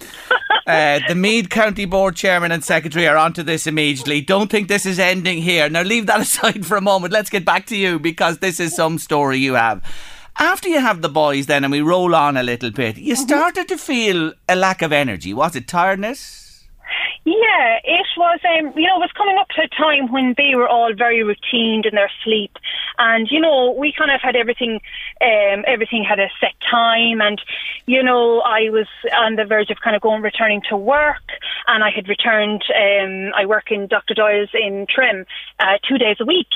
[0.68, 4.20] Uh, the Meath County Board Chairman and Secretary are onto this immediately.
[4.20, 5.70] Don't think this is ending here.
[5.70, 7.14] Now, leave that aside for a moment.
[7.14, 9.82] Let's get back to you because this is some story you have.
[10.38, 13.70] After you have the boys, then, and we roll on a little bit, you started
[13.70, 15.34] to feel a lack of energy.
[15.34, 16.47] Was it tiredness?
[17.28, 18.40] Yeah, it was.
[18.46, 21.20] Um, you know, it was coming up to a time when they were all very
[21.20, 22.56] routined in their sleep,
[23.00, 24.80] and you know, we kind of had everything.
[25.20, 27.42] Um, everything had a set time, and
[27.86, 31.28] you know, I was on the verge of kind of going returning to work,
[31.68, 32.64] and I had returned.
[32.74, 34.14] Um, I work in Dr.
[34.14, 35.26] Doyle's in Trim,
[35.60, 36.48] uh, two days a week,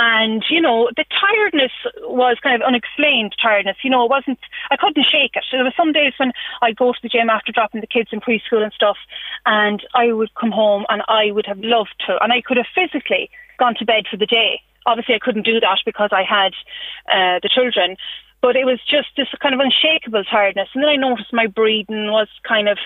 [0.00, 3.78] and you know, the tiredness was kind of unexplained tiredness.
[3.82, 4.38] You know, it wasn't.
[4.70, 5.42] I couldn't shake it.
[5.50, 6.30] There were some days when
[6.62, 8.96] I'd go to the gym after dropping the kids in preschool and stuff,
[9.44, 12.66] and I would come home and I would have loved to, and I could have
[12.72, 14.62] physically gone to bed for the day.
[14.86, 16.52] Obviously, I couldn't do that because I had
[17.10, 17.96] uh, the children,
[18.40, 20.68] but it was just this kind of unshakable tiredness.
[20.74, 22.78] And then I noticed my breathing was kind of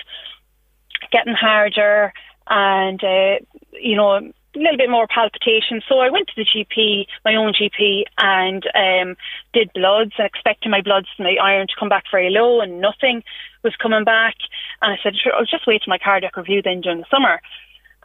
[1.11, 2.11] getting harder,
[2.49, 3.37] and uh,
[3.73, 5.81] you know, a little bit more palpitation.
[5.87, 9.15] So I went to the GP, my own GP, and um,
[9.53, 13.23] did bloods, and expecting my bloods, my iron to come back very low, and nothing
[13.63, 14.35] was coming back.
[14.81, 17.41] And I said, sure, I'll just wait till my cardiac review then during the summer.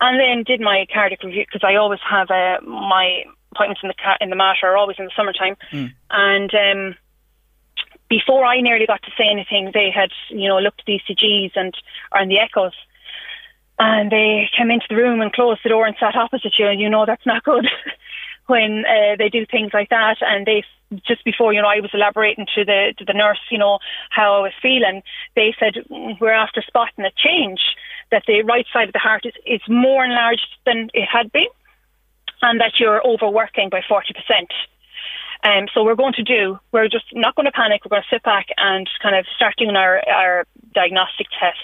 [0.00, 3.94] And then did my cardiac review because I always have uh, my appointments in the
[3.94, 5.56] ca- in the Mater are always in the summertime.
[6.10, 6.94] And um,
[8.08, 11.52] before I nearly got to say anything, they had you know looked at the ECGs
[11.56, 11.74] and
[12.12, 12.74] or in the echoes,
[13.78, 16.80] and they came into the room and closed the door and sat opposite you, and
[16.80, 17.66] you know that's not good
[18.46, 20.16] when uh, they do things like that.
[20.20, 20.64] And they
[21.06, 23.78] just before you know I was elaborating to the to the nurse, you know
[24.10, 25.02] how I was feeling.
[25.36, 27.60] They said "Mm, we're after spotting a change
[28.10, 31.52] that the right side of the heart is is more enlarged than it had been,
[32.42, 34.50] and that you're overworking by forty percent.
[35.44, 37.82] Um, so we're going to do, we're just not going to panic.
[37.84, 41.62] We're going to sit back and kind of start doing our, our diagnostic tests.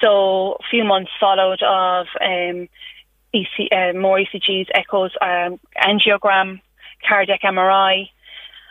[0.00, 2.68] So a few months followed of um,
[3.32, 6.60] EC, uh, more ECGs, echoes, um, angiogram,
[7.06, 8.08] cardiac MRI.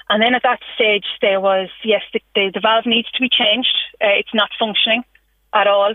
[0.09, 3.29] And then at that stage, there was, yes, the, the, the valve needs to be
[3.29, 3.75] changed.
[4.01, 5.03] Uh, it's not functioning
[5.53, 5.93] at all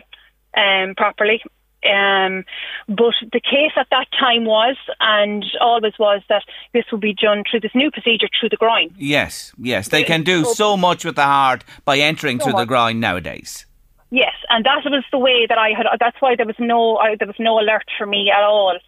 [0.56, 1.42] um, properly.
[1.84, 2.44] Um,
[2.88, 6.42] but the case at that time was, and always was, that
[6.72, 8.94] this would be done through this new procedure through the groin.
[8.96, 9.88] Yes, yes.
[9.88, 13.66] They can do so much with the heart by entering So through the groin nowadays.
[14.14, 15.86] Yes, and that was the way that I had.
[15.98, 18.78] That's why there was no, I, there was no alert for me at all.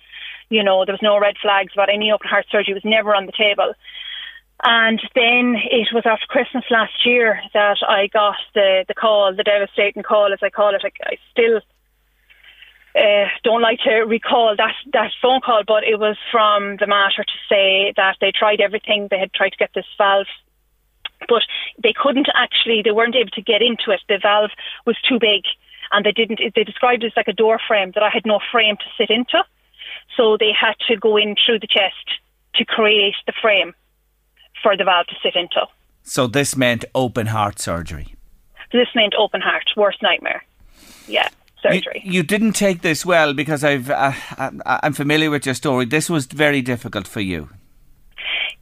[0.51, 2.71] You know, there was no red flags about any open heart surgery.
[2.71, 3.75] It was never on the table.
[4.63, 9.43] And then it was after Christmas last year that I got the the call, the
[9.43, 10.83] devastating call, as I call it.
[10.85, 11.57] I, I still
[12.95, 17.25] uh, don't like to recall that that phone call, but it was from the Mater
[17.25, 19.09] to say that they tried everything.
[19.11, 20.29] They had tried to get this valve
[21.29, 21.43] but
[21.83, 24.01] they couldn't actually they weren't able to get into it.
[24.09, 24.51] The valve
[24.87, 25.43] was too big
[25.93, 28.41] and they didn't they described it as like a door frame that i had no
[28.53, 29.43] frame to sit into.
[30.17, 32.07] So they had to go in through the chest
[32.57, 33.75] to create the frame
[34.63, 35.67] for the valve to sit into.
[36.03, 38.15] So this meant open heart surgery.
[38.73, 39.65] this meant open heart.
[39.77, 40.43] Worst nightmare.
[41.09, 41.29] Yeah
[41.65, 42.01] You, surgery.
[42.05, 44.13] you didn't take this well because I've uh,
[44.67, 45.85] I'm familiar with your story.
[45.87, 47.49] This was very difficult for you.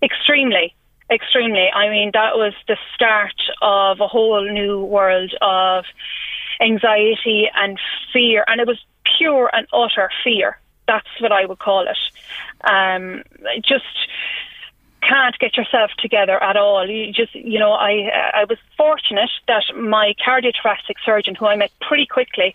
[0.03, 0.75] Extremely,
[1.15, 1.69] extremely.
[1.75, 5.85] I mean, that was the start of a whole new world of
[6.61, 7.79] anxiety and
[8.13, 8.79] fear, and it was
[9.17, 10.59] pure and utter fear.
[10.87, 12.69] That's what I would call it.
[12.69, 13.23] Um,
[13.63, 13.85] just
[15.01, 16.89] can't get yourself together at all.
[16.89, 21.71] You just, you know, I I was fortunate that my cardiothoracic surgeon, who I met
[21.81, 22.55] pretty quickly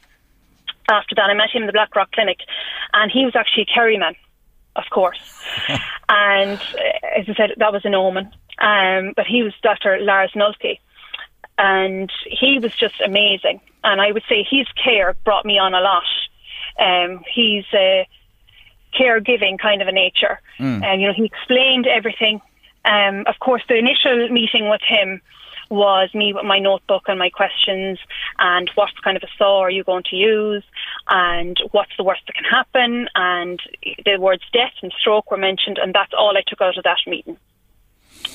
[0.90, 2.40] after that, I met him in the Blackrock Clinic,
[2.94, 4.16] and he was actually a Kerryman,
[4.76, 5.44] of course.
[6.10, 8.32] and uh, as I said, that was an omen.
[8.60, 10.00] Um, but he was Dr.
[10.00, 10.80] Lars Nölke,
[11.58, 13.62] and he was just amazing.
[13.84, 16.04] And I would say his care brought me on a lot.
[16.78, 18.08] Um, he's a
[18.98, 20.40] caregiving kind of a nature,
[20.84, 22.42] and you know he explained everything.
[22.86, 25.22] Um, of course, the initial meeting with him
[25.70, 28.00] was me with my notebook and my questions
[28.40, 30.64] and what kind of a saw are you going to use
[31.08, 33.60] and what's the worst that can happen, and
[34.06, 37.00] the words death and stroke were mentioned, and that's all I took out of that
[37.06, 37.38] meeting.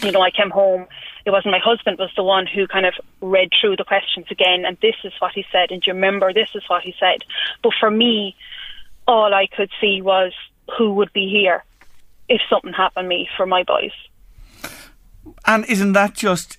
[0.02, 0.86] You know, I came home.
[1.24, 4.64] It wasn't my husband was the one who kind of read through the questions again,
[4.66, 7.24] and this is what he said, and do you remember this is what he said.
[7.62, 8.36] But for me,
[9.06, 10.32] all I could see was
[10.76, 11.64] who would be here
[12.28, 13.92] if something happened to me for my boys.
[15.46, 16.58] And isn't that just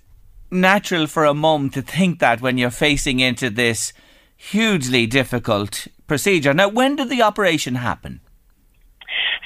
[0.51, 3.93] natural for a mum to think that when you're facing into this
[4.35, 6.53] hugely difficult procedure?
[6.53, 8.21] Now, when did the operation happen?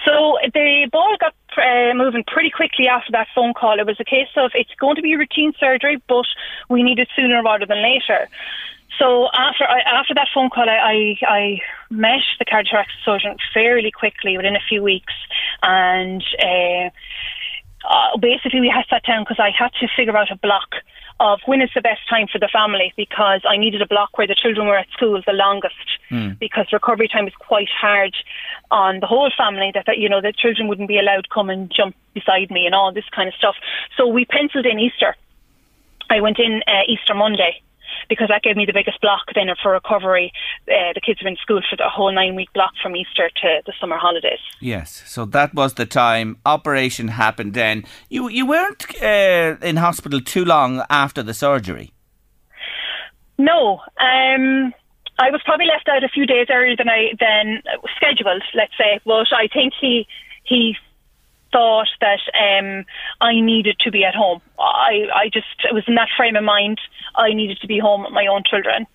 [0.05, 3.79] So the ball got uh, moving pretty quickly after that phone call.
[3.79, 6.25] It was a case of it's going to be routine surgery, but
[6.69, 8.27] we need it sooner rather than later.
[8.97, 13.91] So after I, after that phone call, I, I, I met the cardiothoracic surgeon fairly
[13.91, 15.13] quickly, within a few weeks,
[15.63, 16.89] and uh,
[17.89, 20.75] uh, basically we had sat down because I had to figure out a block
[21.19, 24.27] of when is the best time for the family because I needed a block where
[24.27, 25.75] the children were at school the longest
[26.09, 26.37] mm.
[26.39, 28.15] because recovery time is quite hard
[28.71, 31.49] on the whole family that, that you know the children wouldn't be allowed to come
[31.49, 33.55] and jump beside me and all this kind of stuff.
[33.97, 35.15] So we penciled in Easter.
[36.09, 37.61] I went in uh, Easter Monday
[38.07, 40.31] because that gave me the biggest block then for recovery.
[40.67, 43.61] Uh, the kids were in school for the whole nine week block from Easter to
[43.65, 44.39] the summer holidays.
[44.59, 47.53] Yes, so that was the time operation happened.
[47.53, 51.91] Then you you weren't uh, in hospital too long after the surgery.
[53.37, 53.79] No.
[53.99, 54.73] Um,
[55.17, 57.61] I was probably left out a few days earlier than I than
[57.95, 58.99] scheduled, let's say.
[59.05, 60.07] But I think he
[60.43, 60.75] he
[61.51, 62.85] thought that um,
[63.21, 64.41] I needed to be at home.
[64.59, 66.79] I, I just it was in that frame of mind.
[67.15, 68.87] I needed to be home with my own children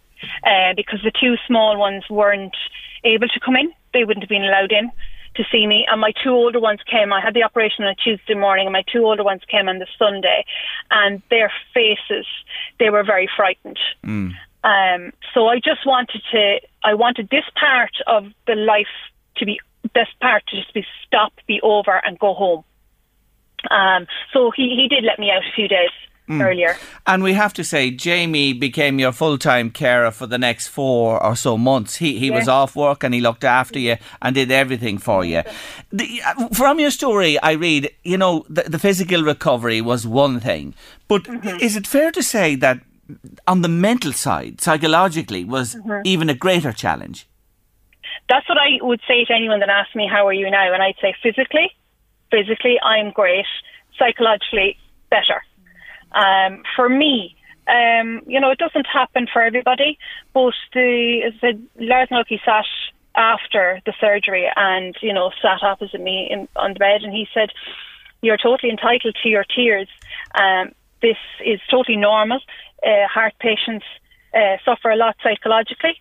[0.44, 2.56] uh, because the two small ones weren't
[3.04, 3.72] able to come in.
[3.92, 4.90] They wouldn't have been allowed in
[5.36, 5.86] to see me.
[5.90, 7.12] And my two older ones came.
[7.12, 9.78] I had the operation on a Tuesday morning, and my two older ones came on
[9.78, 10.44] the Sunday,
[10.90, 12.26] and their faces
[12.78, 13.78] they were very frightened.
[14.04, 14.32] Mm.
[14.62, 16.60] Um, so I just wanted to.
[16.82, 18.86] I wanted this part of the life
[19.36, 19.60] to be
[19.94, 22.64] this part to just be stop, be over, and go home.
[23.70, 25.90] Um, so he, he did let me out a few days
[26.28, 26.42] mm.
[26.42, 26.76] earlier.
[27.06, 31.22] And we have to say, Jamie became your full time carer for the next four
[31.22, 31.96] or so months.
[31.96, 32.36] He he yeah.
[32.36, 35.42] was off work and he looked after you and did everything for you.
[35.90, 40.40] The, uh, from your story, I read, you know, the, the physical recovery was one
[40.40, 40.74] thing,
[41.08, 41.60] but mm-hmm.
[41.60, 42.80] is it fair to say that
[43.46, 46.00] on the mental side, psychologically, was mm-hmm.
[46.04, 47.26] even a greater challenge?
[48.28, 50.72] That's what I would say to anyone that asks me, How are you now?
[50.72, 51.70] And I'd say, Physically,
[52.30, 53.46] physically, I'm great.
[53.98, 54.76] Psychologically,
[55.10, 55.42] better.
[56.12, 59.98] Um, for me, um, you know, it doesn't happen for everybody,
[60.32, 62.08] but the, as I said, Lars
[62.44, 62.64] sat
[63.16, 67.26] after the surgery and, you know, sat opposite me in, on the bed and he
[67.32, 67.50] said,
[68.22, 69.88] You're totally entitled to your tears.
[70.34, 72.40] Um, this is totally normal.
[72.84, 73.84] Uh, heart patients
[74.34, 75.96] uh, suffer a lot psychologically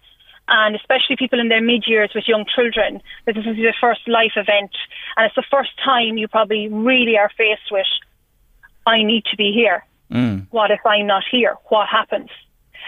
[0.47, 4.08] and especially people in their mid years with young children, that this is their first
[4.08, 4.71] life event,
[5.15, 7.88] and it's the first time you probably really are faced with,
[8.86, 9.86] I need to be here.
[10.12, 10.47] Mm.
[10.51, 11.56] What if I'm not here?
[11.65, 12.29] What happens?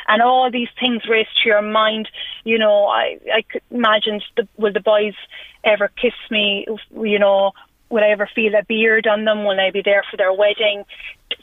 [0.08, 2.10] And all these things race to your mind.
[2.44, 5.16] You know, I I could imagine the, will the boys
[5.64, 6.68] ever kiss me?
[6.92, 7.54] You know,
[7.90, 9.46] will I ever feel a beard on them?
[9.46, 10.84] Will I be there for their wedding?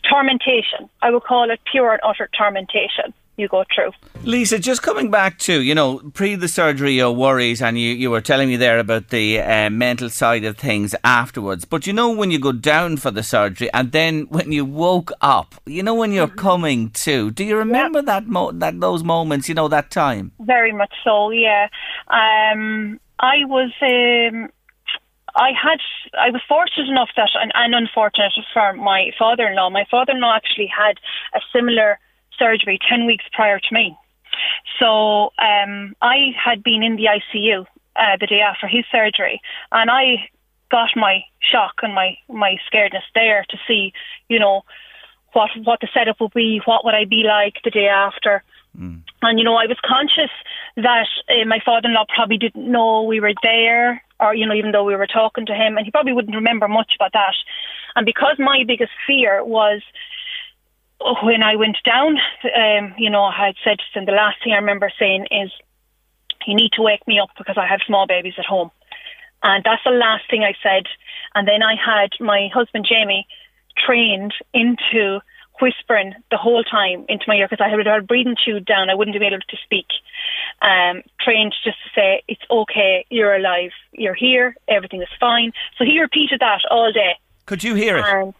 [0.05, 0.89] Tormentation.
[1.01, 3.93] I would call it pure and utter tormentation you go through.
[4.25, 8.11] Lisa, just coming back to, you know, pre the surgery, your worries, and you, you
[8.11, 11.65] were telling me there about the uh, mental side of things afterwards.
[11.65, 15.13] But you know, when you go down for the surgery and then when you woke
[15.21, 16.39] up, you know, when you're mm-hmm.
[16.39, 20.33] coming to, do you remember that, mo- that those moments, you know, that time?
[20.41, 21.69] Very much so, yeah.
[22.09, 23.71] Um, I was.
[23.81, 24.51] Um,
[25.35, 25.79] I had,
[26.13, 29.71] I was fortunate enough that, and, and unfortunate for my father-in-law.
[29.71, 30.99] My father-in-law actually had
[31.35, 31.99] a similar
[32.39, 33.97] surgery 10 weeks prior to me.
[34.79, 37.67] So um, I had been in the ICU
[37.97, 39.41] uh, the day after his surgery,
[39.71, 40.29] and I
[40.71, 43.93] got my shock and my, my scaredness there to see,
[44.29, 44.63] you know,
[45.33, 48.43] what what the setup would be, what would I be like the day after.
[48.79, 49.03] Mm.
[49.23, 50.31] And you know, I was conscious
[50.77, 54.85] that uh, my father-in-law probably didn't know we were there, or you know, even though
[54.85, 57.35] we were talking to him, and he probably wouldn't remember much about that.
[57.95, 59.83] And because my biggest fear was
[61.23, 62.17] when I went down,
[62.57, 65.51] um, you know, I had said, and the last thing I remember saying is,
[66.47, 68.71] you need to wake me up because I have small babies at home.
[69.43, 70.85] And that's the last thing I said.
[71.35, 73.27] And then I had my husband, Jamie,
[73.77, 75.21] trained into
[75.61, 78.91] whispering the whole time into my ear because I had a breathing tube down.
[78.91, 79.87] I wouldn't be able to speak.
[80.61, 85.53] Um, trained just to say, it's okay, you're alive, you're here, everything is fine.
[85.79, 87.17] So he repeated that all day.
[87.47, 88.05] Could you hear it?
[88.05, 88.35] And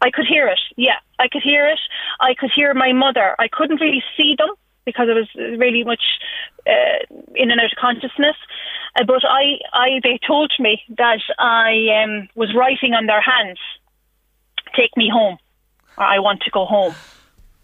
[0.00, 0.60] I could hear it.
[0.76, 1.80] Yeah, I could hear it.
[2.20, 3.34] I could hear my mother.
[3.38, 4.50] I couldn't really see them
[4.84, 5.28] because I was
[5.58, 6.02] really much
[6.66, 8.36] uh, in and out of consciousness.
[8.98, 13.58] Uh, but I, I, they told me that I um, was writing on their hands,
[14.76, 15.38] "Take me home,"
[15.96, 16.94] or "I want to go home."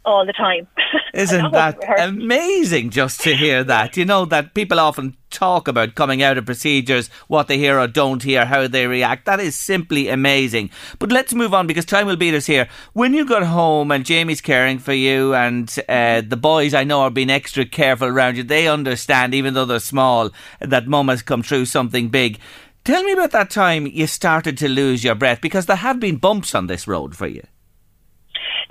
[0.07, 0.69] all the time.
[1.15, 3.97] Isn't that amazing just to hear that?
[3.97, 7.87] You know, that people often talk about coming out of procedures, what they hear or
[7.87, 9.27] don't hear, how they react.
[9.27, 10.71] That is simply amazing.
[10.99, 12.69] But let's move on because time will beat us here.
[12.93, 17.01] When you got home and Jamie's caring for you and uh, the boys I know
[17.01, 20.31] are being extra careful around you, they understand, even though they're small,
[20.61, 22.39] that mum has come through something big.
[22.85, 26.17] Tell me about that time you started to lose your breath because there have been
[26.17, 27.43] bumps on this road for you.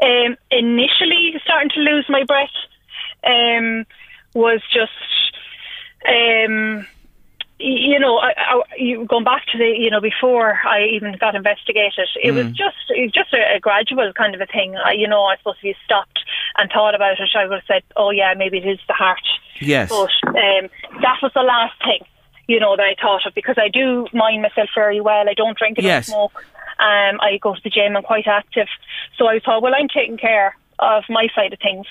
[0.01, 2.49] Um, initially, starting to lose my breath
[3.25, 3.85] um,
[4.35, 4.91] was just,
[6.07, 6.87] um,
[7.59, 11.35] you know, I, I, you, going back to the, you know, before I even got
[11.35, 12.35] investigated, it mm.
[12.35, 14.75] was just, it was just a, a, gradual kind of a thing.
[14.75, 16.19] I, you know, I suppose if you stopped
[16.57, 19.21] and thought about it, I would have said, oh yeah, maybe it is the heart.
[19.61, 19.89] Yes.
[19.89, 20.69] But um,
[21.01, 22.05] that was the last thing
[22.47, 25.29] you know, that I thought of because I do mind myself very well.
[25.29, 26.07] I don't drink, don't yes.
[26.07, 26.43] smoke.
[26.79, 27.95] Um, I go to the gym.
[27.95, 28.67] I'm quite active.
[29.17, 31.85] So I thought, well, I'm taking care of my side of things.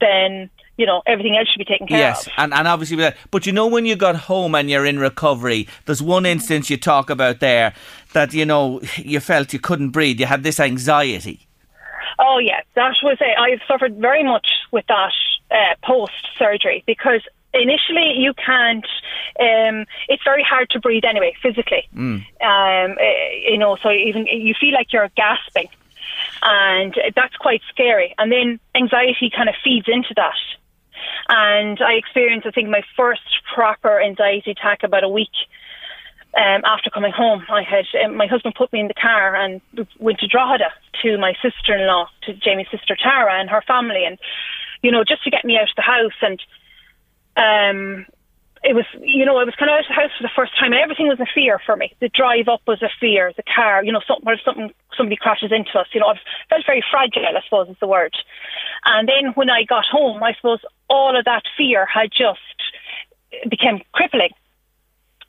[0.00, 2.26] Then you know everything else should be taken care yes, of.
[2.28, 3.16] Yes, and, and obviously that.
[3.30, 6.76] But you know when you got home and you're in recovery, there's one instance you
[6.76, 7.74] talk about there
[8.12, 10.20] that you know you felt you couldn't breathe.
[10.20, 11.46] You had this anxiety.
[12.18, 13.38] Oh yeah, that was it.
[13.38, 15.12] I suffered very much with that
[15.50, 17.20] uh, post surgery because
[17.54, 18.86] initially you can't
[19.40, 22.16] um, it's very hard to breathe anyway physically mm.
[22.16, 25.68] um, eh, you know so even you feel like you're gasping
[26.42, 30.34] and that's quite scary and then anxiety kind of feeds into that
[31.28, 33.22] and I experienced I think my first
[33.54, 35.34] proper anxiety attack about a week
[36.36, 39.60] um, after coming home, I had um, my husband put me in the car and
[39.98, 40.70] went to Drogheda
[41.02, 44.18] to my sister-in-law, to Jamie's sister Tara and her family, and
[44.82, 46.18] you know just to get me out of the house.
[46.22, 46.40] And
[47.36, 48.06] um,
[48.64, 50.58] it was, you know, I was kind of out of the house for the first
[50.58, 50.72] time.
[50.72, 51.92] Everything was a fear for me.
[52.00, 53.30] The drive up was a fear.
[53.36, 56.16] The car, you know, something, something, somebody crashes into us, you know, I
[56.48, 58.16] felt very fragile, I suppose is the word.
[58.86, 60.60] And then when I got home, I suppose
[60.94, 62.40] all of that fear had just
[63.50, 64.30] became crippling.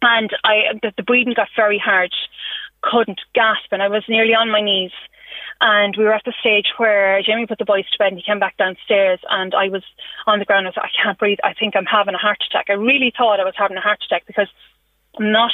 [0.02, 2.14] And I, the, the breathing got very hard,
[2.82, 4.92] couldn't gasp, and I was nearly on my knees.
[5.62, 8.24] And we were at the stage where Jamie put the boys to bed and he
[8.24, 9.84] came back downstairs and I was
[10.28, 10.68] on the ground.
[10.68, 11.40] I was I can't breathe.
[11.44, 12.66] I think I'm having a heart attack.
[12.70, 14.50] I really thought I was having a heart attack because
[15.18, 15.54] I'm not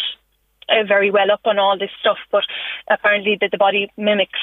[0.69, 2.43] uh, very well up on all this stuff, but
[2.89, 4.39] apparently that the body mimics,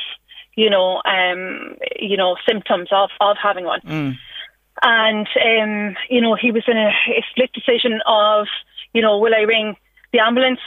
[0.55, 3.81] you know, um, you know, symptoms of, of having one.
[3.81, 4.16] Mm.
[4.83, 8.47] And, um, you know, he was in a, a split decision of,
[8.93, 9.76] you know, will I ring
[10.12, 10.61] the ambulance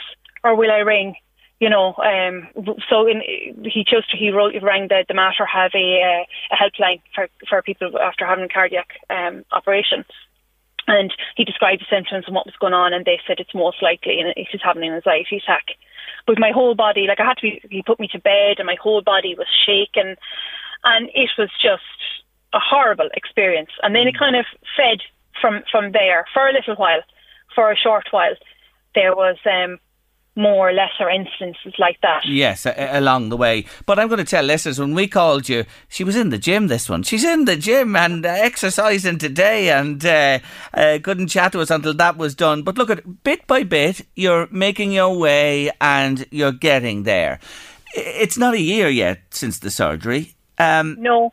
[0.44, 1.14] or will I ring
[1.62, 2.48] you know, um,
[2.90, 3.22] so in,
[3.62, 7.28] he chose to, he wrote, rang the, the Mater have a, uh, a helpline for,
[7.48, 10.04] for people after having a cardiac um, operation.
[10.88, 13.80] And he described the symptoms and what was going on, and they said it's most
[13.80, 15.78] likely and he's having an anxiety attack.
[16.26, 18.66] But my whole body, like I had to be, he put me to bed, and
[18.66, 20.16] my whole body was shaking,
[20.82, 21.86] and it was just
[22.52, 23.70] a horrible experience.
[23.82, 24.44] And then it kind of
[24.76, 25.00] fed
[25.40, 27.02] from from there for a little while,
[27.54, 28.34] for a short while.
[28.94, 29.78] There was um,
[30.36, 32.26] more or lesser instances like that.
[32.26, 33.64] Yes, a- along the way.
[33.86, 36.68] But I'm going to tell listeners when we called you, she was in the gym.
[36.68, 40.38] This one, she's in the gym and uh, exercising today, and uh,
[40.74, 42.62] uh, couldn't chat to us until that was done.
[42.62, 47.40] But look at bit by bit, you're making your way and you're getting there.
[47.94, 50.34] It's not a year yet since the surgery.
[50.58, 51.32] Um, no.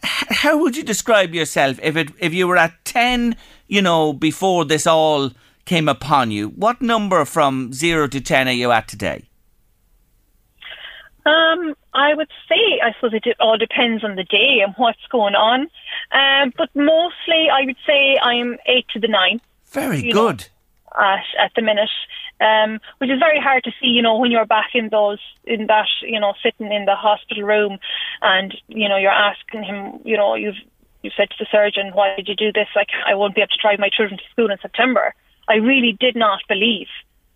[0.00, 3.36] How would you describe yourself if it if you were at ten,
[3.68, 5.30] you know, before this all
[5.64, 9.24] came upon you, what number from zero to ten are you at today?
[11.26, 15.34] Um, I would say, I suppose it all depends on the day and what's going
[15.34, 15.68] on.
[16.10, 19.40] Um, but mostly, I would say I'm eight to the nine.
[19.66, 20.40] Very good.
[20.40, 20.53] Know,
[20.98, 21.90] at, at the minute,
[22.40, 25.66] um, which is very hard to see, you know, when you're back in those, in
[25.66, 27.78] that, you know, sitting in the hospital room,
[28.22, 30.56] and you know, you're asking him, you know, you've
[31.02, 32.68] you said to the surgeon, why did you do this?
[32.74, 35.14] Like, I won't be able to drive my children to school in September.
[35.48, 36.88] I really did not believe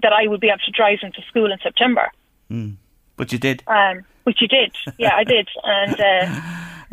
[0.03, 2.11] that I would be able to drive them to school in September.
[2.51, 2.77] Mm.
[3.17, 3.63] But you did.
[3.67, 4.75] Um, which you did.
[4.99, 5.49] Yeah, I did.
[5.65, 6.41] And uh,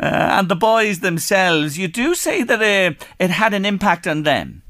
[0.00, 4.24] uh, and the boys themselves, you do say that uh, it had an impact on
[4.24, 4.62] them.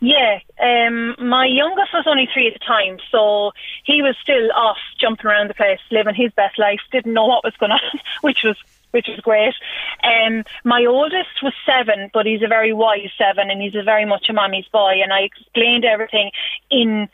[0.00, 3.52] Yeah, um, my youngest was only three at the time, so
[3.84, 6.80] he was still off jumping around the place, living his best life.
[6.92, 7.80] Didn't know what was going on,
[8.20, 8.56] which was
[8.90, 9.54] which was great.
[10.04, 14.04] Um, my oldest was seven, but he's a very wise seven, and he's a very
[14.04, 15.00] much a mommy's boy.
[15.02, 16.30] And I explained everything
[16.70, 17.08] in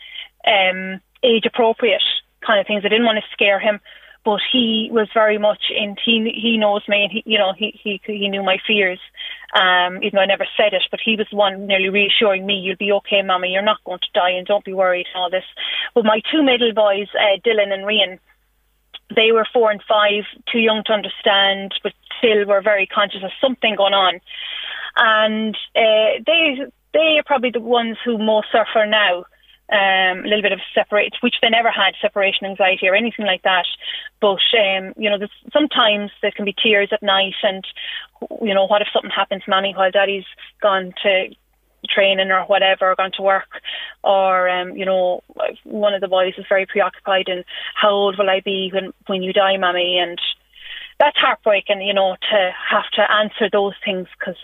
[0.46, 2.02] um, age appropriate
[2.46, 2.84] kind of things.
[2.84, 3.80] I didn't want to scare him,
[4.24, 5.96] but he was very much in.
[6.04, 9.00] He he knows me, and he you know he he he knew my fears,
[9.52, 12.54] Um, even though I never said it, but he was the one nearly reassuring me,
[12.54, 13.52] "You'll be okay, Mummy.
[13.52, 15.44] You're not going to die, and don't be worried." And all this.
[15.94, 18.20] But my two middle boys, uh, Dylan and Rian,
[19.14, 23.30] they were four and five, too young to understand, but still were very conscious of
[23.40, 24.20] something going on.
[24.96, 29.24] And uh, they they are probably the ones who most suffer now.
[29.72, 33.42] Um, a little bit of separate, which they never had separation anxiety or anything like
[33.42, 33.66] that.
[34.20, 35.18] But um, you know,
[35.52, 37.64] sometimes there can be tears at night, and
[38.42, 40.24] you know, what if something happens, mommy, while daddy's
[40.60, 41.28] gone to
[41.88, 43.62] training or whatever, or gone to work,
[44.02, 45.22] or um, you know,
[45.64, 47.44] one of the boys is very preoccupied in
[47.74, 50.20] how old will I be when when you die, mommy, and
[50.98, 54.36] that's heartbreaking, you know, to have to answer those things because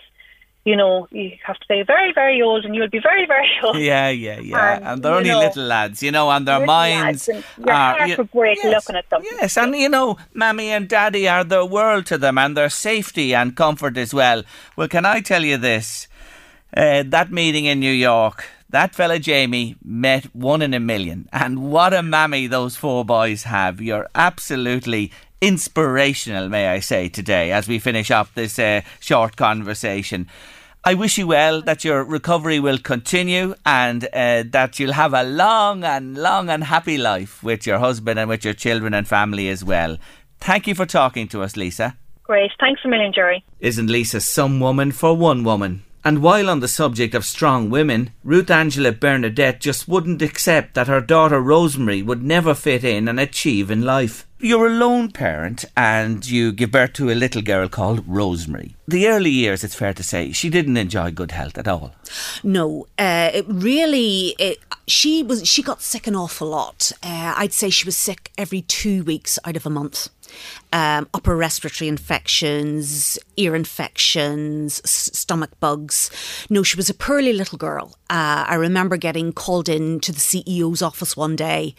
[0.67, 3.77] you know, you have to say very, very old and you'll be very, very old.
[3.77, 4.75] Yeah, yeah, yeah.
[4.75, 7.97] And, and they're only know, little lads, you know, and their minds and your are.
[7.97, 9.21] Heart you, break yes, looking at them.
[9.23, 13.33] Yes, and you know, Mammy and Daddy are the world to them and their safety
[13.33, 14.43] and comfort as well.
[14.75, 16.09] Well, can I tell you this?
[16.75, 21.29] Uh, that meeting in New York, that fella Jamie met one in a million.
[21.31, 23.79] And what a mammy those four boys have.
[23.79, 30.27] You're absolutely inspirational, may I say, today as we finish up this uh, short conversation.
[30.83, 35.23] I wish you well, that your recovery will continue and uh, that you'll have a
[35.23, 39.49] long and long and happy life with your husband and with your children and family
[39.49, 39.97] as well.
[40.39, 41.97] Thank you for talking to us, Lisa.
[42.23, 42.51] Great.
[42.59, 43.43] Thanks a million, Jerry.
[43.59, 45.83] Isn't Lisa some woman for one woman?
[46.03, 50.87] And while on the subject of strong women, Ruth Angela Bernadette just wouldn't accept that
[50.87, 54.26] her daughter Rosemary would never fit in and achieve in life.
[54.39, 58.75] You're a lone parent and you give birth to a little girl called Rosemary.
[58.87, 61.95] The early years, it's fair to say, she didn't enjoy good health at all.
[62.43, 65.47] No, uh, it really, it, she was.
[65.47, 66.91] She got sick an awful lot.
[67.01, 70.09] Uh, I'd say she was sick every two weeks out of a month
[70.73, 76.09] um, upper respiratory infections, ear infections, s- stomach bugs.
[76.49, 77.95] No, she was a pearly little girl.
[78.09, 81.75] Uh, I remember getting called in to the CEO's office one day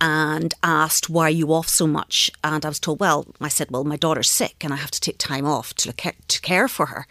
[0.00, 2.30] and asked, Why are you off so much?
[2.42, 5.00] And I was told, Well, I said, Well, my daughter's sick and I have to
[5.00, 7.06] take time off to, look, to care for her.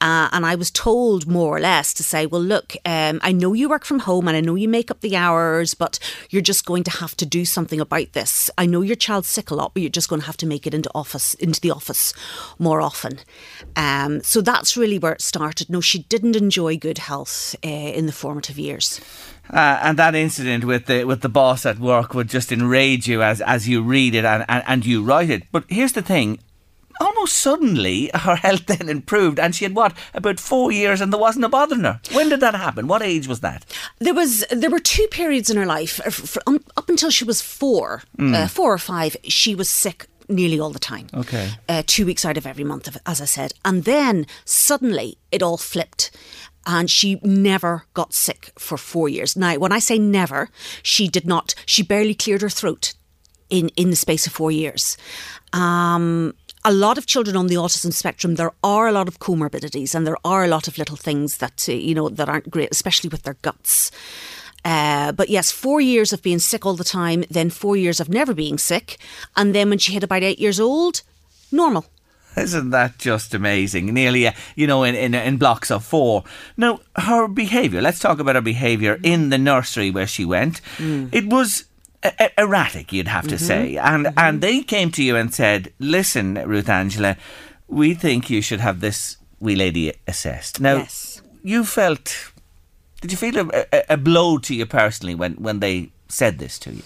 [0.00, 3.52] Uh, and I was told more or less to say, well, look, um, I know
[3.52, 5.98] you work from home and I know you make up the hours, but
[6.30, 8.50] you're just going to have to do something about this.
[8.56, 10.66] I know your child's sick a lot, but you're just going to have to make
[10.66, 12.14] it into office, into the office
[12.58, 13.18] more often.
[13.76, 15.68] Um, so that's really where it started.
[15.70, 19.00] No, she didn't enjoy good health uh, in the formative years.
[19.50, 23.22] Uh, and that incident with the with the boss at work would just enrage you
[23.22, 25.44] as as you read it and, and, and you write it.
[25.50, 26.38] But here's the thing:
[27.00, 31.20] almost suddenly her health then improved and she had what about four years and there
[31.20, 33.64] wasn't a bothering her when did that happen what age was that
[33.98, 36.00] there was there were two periods in her life
[36.46, 38.34] um, up until she was four mm.
[38.34, 41.06] uh, four or five she was sick nearly all the time.
[41.14, 41.50] Okay.
[41.68, 43.54] Uh, two weeks out of every month, as I said.
[43.64, 46.10] And then suddenly it all flipped.
[46.66, 49.36] And she never got sick for four years.
[49.36, 50.50] Now, when I say never,
[50.82, 52.92] she did not, she barely cleared her throat
[53.48, 54.98] in, in the space of four years.
[55.54, 56.34] Um,
[56.64, 60.06] a lot of children on the autism spectrum, there are a lot of comorbidities and
[60.06, 63.08] there are a lot of little things that, uh, you know, that aren't great, especially
[63.08, 63.90] with their guts.
[64.64, 68.08] Uh, but yes, four years of being sick all the time, then four years of
[68.08, 68.98] never being sick.
[69.36, 71.02] And then when she hit about eight years old,
[71.52, 71.86] normal.
[72.36, 73.92] Isn't that just amazing?
[73.94, 76.24] Nearly, uh, you know, in, in, in blocks of four.
[76.56, 80.60] Now, her behaviour, let's talk about her behaviour in the nursery where she went.
[80.76, 81.08] Mm.
[81.12, 81.64] It was
[82.36, 83.44] erratic, you'd have to mm-hmm.
[83.44, 83.76] say.
[83.76, 84.18] And mm-hmm.
[84.18, 87.16] and they came to you and said, "Listen, Ruth Angela,
[87.66, 91.22] we think you should have this wee lady assessed." Now, yes.
[91.42, 92.32] you felt.
[93.00, 96.58] Did you feel a, a, a blow to you personally when when they said this
[96.60, 96.82] to you?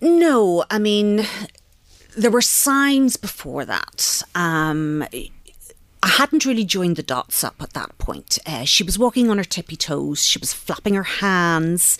[0.00, 1.24] No, I mean,
[2.16, 4.22] there were signs before that.
[4.34, 5.06] Um,
[6.04, 8.38] I hadn't really joined the dots up at that point.
[8.44, 11.96] Uh, she was walking on her tippy toes, she was flapping her hands,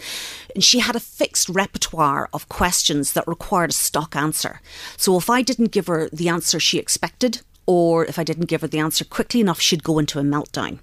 [0.55, 4.61] and she had a fixed repertoire of questions that required a stock answer.
[4.97, 8.63] So if I didn't give her the answer she expected, or if I didn't give
[8.63, 10.81] her the answer quickly enough, she'd go into a meltdown.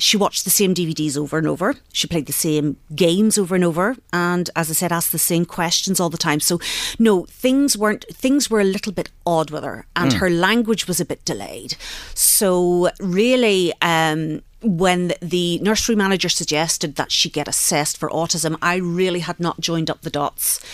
[0.00, 1.76] She watched the same DVDs over and over.
[1.92, 5.44] She played the same games over and over, and as I said, asked the same
[5.44, 6.40] questions all the time.
[6.40, 6.58] So,
[6.98, 8.04] no, things weren't.
[8.12, 10.18] Things were a little bit odd with her, and mm.
[10.18, 11.76] her language was a bit delayed.
[12.14, 18.76] So, really, um, when the nursery manager suggested that she get assessed for autism, I
[18.76, 20.64] really had not joined up the dots.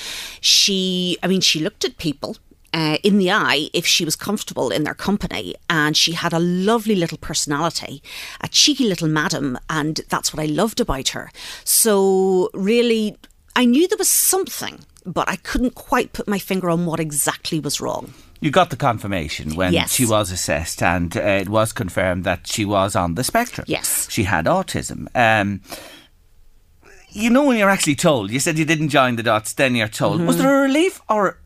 [0.41, 2.37] She, I mean, she looked at people
[2.77, 5.55] uh, in the eye if she was comfortable in their company.
[5.71, 8.03] And she had a lovely little personality,
[8.41, 11.31] a cheeky little madam, and that's what I loved about her.
[11.65, 13.17] So, really,
[13.57, 17.59] I knew there was something, but I couldn't quite put my finger on what exactly
[17.61, 18.13] was wrong.
[18.41, 19.93] you got the confirmation when Yes.
[19.95, 23.65] she was assessed, and uh, it was confirmed that she was on the spectrum.
[23.69, 24.07] Yes.
[24.11, 25.07] she had autism.
[25.15, 25.61] Um,
[27.11, 28.31] you know when you're actually told.
[28.31, 29.55] You said you didn't join the dots.
[29.55, 30.17] Then you're told.
[30.19, 30.27] Mm-hmm.
[30.27, 31.39] Was there a relief or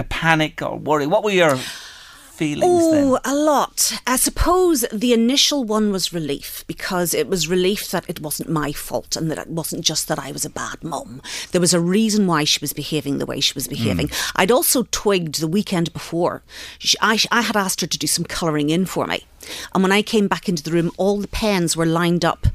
[0.00, 1.06] a panic or worry?
[1.06, 3.32] What were your feelings Oh, then?
[3.32, 3.92] a lot.
[4.06, 8.72] I suppose the initial one was relief because it was relief that it wasn't my
[8.72, 11.20] fault and that it wasn't just that I was a bad mum.
[11.52, 14.08] There was a reason why she was behaving the way she was behaving.
[14.08, 14.32] Hmm.
[14.36, 16.42] I'd also twigged the weekend before.
[16.78, 19.26] She, I, I had asked her to do some colouring in for me.
[19.74, 22.46] And when I came back into the room, all the pens were lined up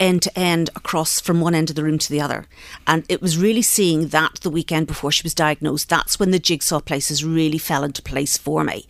[0.00, 2.46] end to end across from one end of the room to the other.
[2.86, 5.88] And it was really seeing that the weekend before she was diagnosed.
[5.88, 8.86] That's when the jigsaw places really fell into place for me.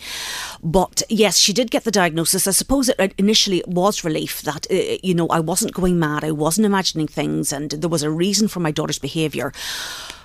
[0.62, 2.46] But yes, she did get the diagnosis.
[2.46, 6.24] I suppose it initially it was relief that, uh, you know, I wasn't going mad,
[6.24, 9.52] I wasn't imagining things, and there was a reason for my daughter's behaviour.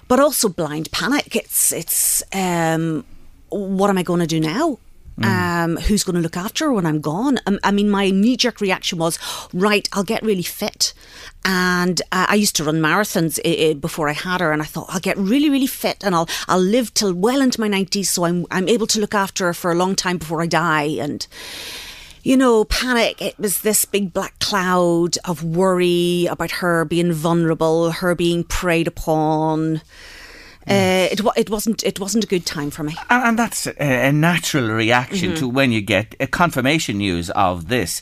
[0.08, 1.36] But also blind panic.
[1.36, 3.06] It's, it's, um,
[3.50, 4.80] what am I going to do now?
[5.22, 7.40] Um, who's going to look after her when I'm gone?
[7.46, 9.20] Um, I mean, my knee jerk reaction was,
[9.54, 10.94] right, I'll get really fit.
[11.46, 13.40] And uh, I used to run marathons
[13.80, 16.60] before I had her, and I thought I'll get really, really fit, and I'll I'll
[16.60, 19.72] live till well into my nineties, so I'm I'm able to look after her for
[19.72, 20.98] a long time before I die.
[21.00, 21.28] And
[22.24, 23.22] you know, panic.
[23.22, 28.88] It was this big black cloud of worry about her being vulnerable, her being preyed
[28.88, 29.82] upon.
[30.68, 32.96] Uh, it it wasn't it wasn't a good time for me.
[33.10, 35.40] And, and that's a, a natural reaction Mm-hmm.
[35.40, 38.02] to when you get a confirmation news of this.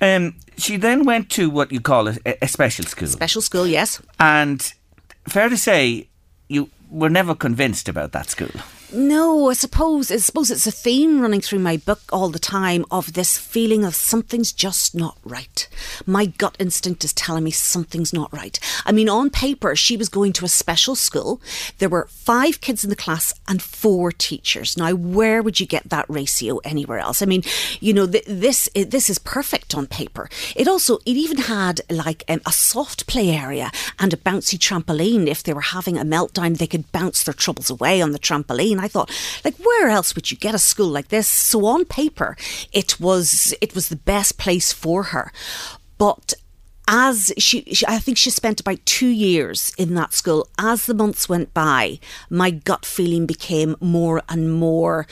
[0.00, 3.08] Um, she then went to what you call a, a special school.
[3.08, 4.00] Special school, yes.
[4.18, 4.74] and
[5.28, 6.08] fair to say,
[6.48, 8.50] you were never convinced about that school.
[8.92, 12.84] No, I suppose I suppose it's a theme running through my book all the time
[12.90, 15.68] of this feeling of something's just not right.
[16.06, 18.58] My gut instinct is telling me something's not right.
[18.84, 21.40] I mean, on paper, she was going to a special school.
[21.78, 24.76] There were five kids in the class and four teachers.
[24.76, 27.22] Now, where would you get that ratio anywhere else?
[27.22, 27.44] I mean,
[27.78, 30.28] you know, th- this this is perfect on paper.
[30.56, 33.70] It also it even had like um, a soft play area
[34.00, 35.28] and a bouncy trampoline.
[35.28, 38.79] If they were having a meltdown, they could bounce their troubles away on the trampoline.
[38.80, 39.10] I thought,
[39.44, 41.28] like, where else would you get a school like this?
[41.28, 42.36] So on paper,
[42.72, 45.32] it was it was the best place for her,
[45.98, 46.34] but.
[46.92, 50.48] As she, she, I think she spent about two years in that school.
[50.58, 55.06] As the months went by, my gut feeling became more and more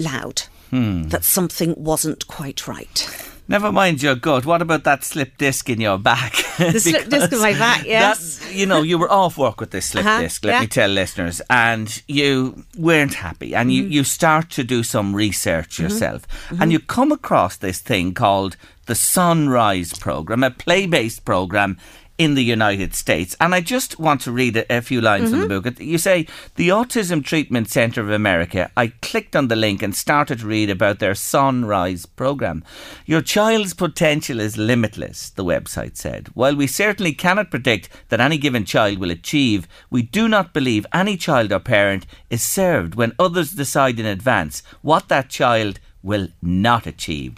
[0.00, 1.04] loud hmm.
[1.04, 3.21] that something wasn't quite right.
[3.52, 4.46] Never mind your gut.
[4.46, 6.32] What about that slip disc in your back?
[6.58, 8.38] The slip disc in my back, yes.
[8.38, 10.60] That, you know, you were off work with this slip Uh-huh, disc, let yeah.
[10.60, 13.54] me tell listeners, and you weren't happy.
[13.54, 13.90] And Mm-hmm.
[13.92, 16.22] you, you start to do some research yourself.
[16.60, 21.76] And you come across this thing called the Son-Rise Program, a play based program
[22.18, 23.34] in the United States.
[23.40, 25.68] And I just want to read a, a few lines from the Mm-hmm.
[25.68, 25.80] book.
[25.80, 28.70] You say, The Autism Treatment Centre of America.
[28.76, 32.62] I clicked on the link and started to read about their Son-Rise program.
[33.06, 36.28] Your child's potential is limitless, the website said.
[36.34, 40.86] While we certainly cannot predict that any given child will achieve, we do not believe
[40.92, 46.28] any child or parent is served when others decide in advance what that child will
[46.42, 47.36] not achieve.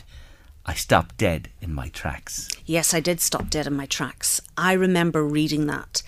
[0.67, 2.49] I stopped dead in my tracks.
[2.65, 4.41] Yes, I did stop dead in my tracks.
[4.57, 6.03] I remember reading that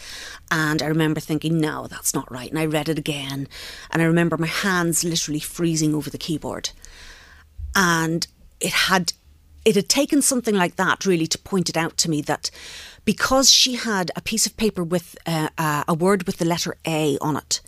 [0.50, 2.48] and I remember thinking, no, that's not right.
[2.48, 3.48] And I read it again
[3.90, 6.70] and I remember my hands literally freezing over the keyboard.
[7.74, 8.26] And
[8.60, 9.12] it had
[9.66, 12.50] it had taken something like that really to point it out to me that
[13.04, 16.76] because she had a piece of paper with uh, uh, a word with the letter
[16.86, 17.60] A on it,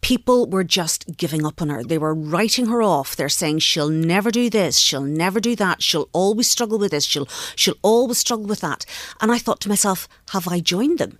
[0.00, 1.82] people were just giving up on her.
[1.82, 3.16] They were writing her off.
[3.16, 7.04] They're saying she'll never do this, she'll never do that, she'll always struggle with this,
[7.04, 8.84] she'll she'll always struggle with that.
[9.20, 11.18] And I thought to myself, have I joined them?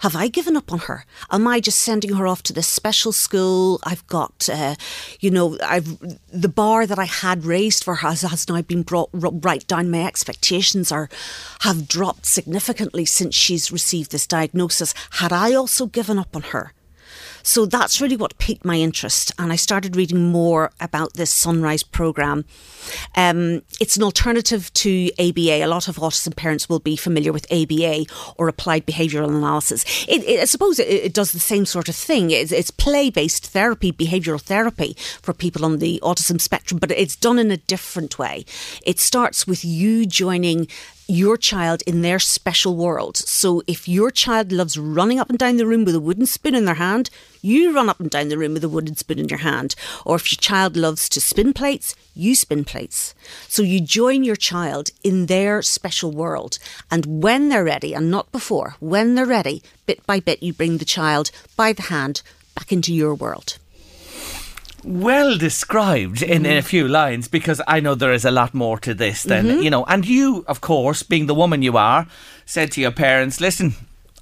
[0.00, 1.06] Have I given up on her?
[1.30, 3.80] Am I just sending her off to this special school?
[3.84, 4.74] I've got, uh,
[5.20, 8.82] you know, I've the bar that I had raised for her has, has now been
[8.82, 9.90] brought right down.
[9.90, 11.08] My expectations are
[11.60, 14.92] have dropped significantly since she's received this diagnosis.
[15.12, 16.74] Had I also given up on her?
[17.46, 21.84] So that's really what piqued my interest, and I started reading more about this Son-Rise
[21.84, 22.44] program.
[23.14, 25.64] Um, it's an alternative to ABA.
[25.64, 29.84] A lot of autism parents will be familiar with ABA or applied behavioural analysis.
[30.08, 32.32] It, it, I suppose it, it does the same sort of thing.
[32.32, 37.14] It's, it's play based therapy, behavioural therapy for people on the autism spectrum, but it's
[37.14, 38.44] done in a different way.
[38.84, 40.66] It starts with you joining
[41.08, 43.16] your child in their special world.
[43.16, 46.54] So if your child loves running up and down the room with a wooden spoon
[46.54, 47.10] in their hand,
[47.42, 49.76] you run up and down the room with a wooden spoon in your hand.
[50.04, 53.14] Or if your child loves to spin plates, you spin plates.
[53.48, 56.58] So you join your child in their special world.
[56.90, 60.78] And when they're ready, and not before, when they're ready, bit by bit, you bring
[60.78, 62.22] the child by the hand
[62.54, 63.58] back into your world.
[64.86, 66.66] Well described in, in a mm-hmm.
[66.66, 69.62] few lines because I know there is a lot more to this than, mm-hmm.
[69.62, 72.06] you know, and you, of course, being the woman you are,
[72.44, 73.74] said to your parents, listen,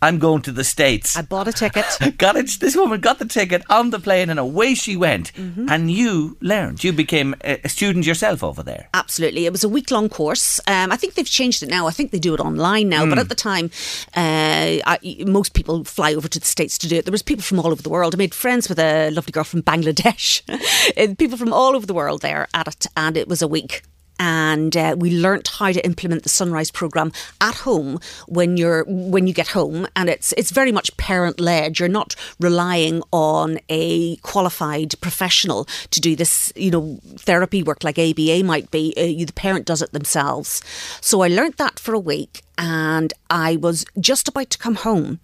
[0.05, 1.17] I'm going to the States.
[1.17, 1.87] I bought a ticket.
[2.19, 2.51] got it.
[2.61, 5.33] This woman got the ticket on the plane and away she went.
[5.37, 6.85] And you learned.
[6.85, 8.91] You became a, student yourself over there.
[8.93, 9.47] Absolutely.
[9.47, 10.61] It was a week long course.
[10.67, 11.87] Um, I think they've changed it now.
[11.87, 13.07] I think they do it online now.
[13.07, 13.71] But at the time,
[14.15, 17.07] uh, I, most people fly over to the States to do it.
[17.07, 18.15] There was people from all over the world.
[18.15, 20.43] I made friends with a lovely girl from Bangladesh.
[20.97, 22.87] Uh, people from all over the world there at it.
[22.97, 23.83] And it was a week.
[24.19, 27.99] And uh, we learnt how to implement the Son-Rise program at home
[28.29, 31.79] when you're when you get home, and it's it's very much parent led.
[31.79, 37.99] You're not relying on a qualified professional to do this, you know, therapy work like
[37.99, 38.95] ABA might be.
[38.97, 40.63] Uh, you, the parent does it themselves.
[41.01, 45.19] So I learnt that for a week, and I was just about to come home,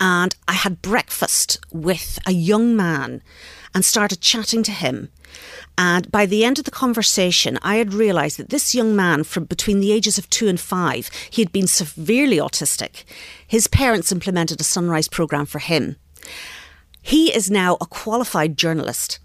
[0.00, 3.22] and I had breakfast with a young man,
[3.74, 5.10] and started chatting to him.
[5.76, 9.44] And by the end of the conversation, I had realised that this young man, from
[9.44, 13.04] between the ages of two and five, he had been severely autistic.
[13.46, 15.96] His parents implemented a Son-Rise program for him.
[17.02, 19.18] He is now a qualified journalist.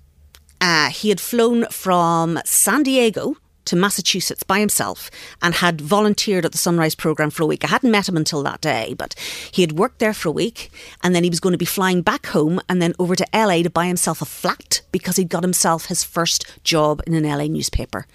[0.59, 3.37] Uh, he had flown from San Diego
[3.69, 5.09] to Massachusetts by himself
[5.41, 7.63] and had volunteered at the Son-Rise program for a week.
[7.63, 9.15] I hadn't met him until that day, but
[9.51, 10.71] he had worked there for a week
[11.03, 13.61] and then he was going to be flying back home and then over to LA
[13.61, 17.45] to buy himself a flat because he'd got himself his first job in an LA
[17.45, 18.05] newspaper.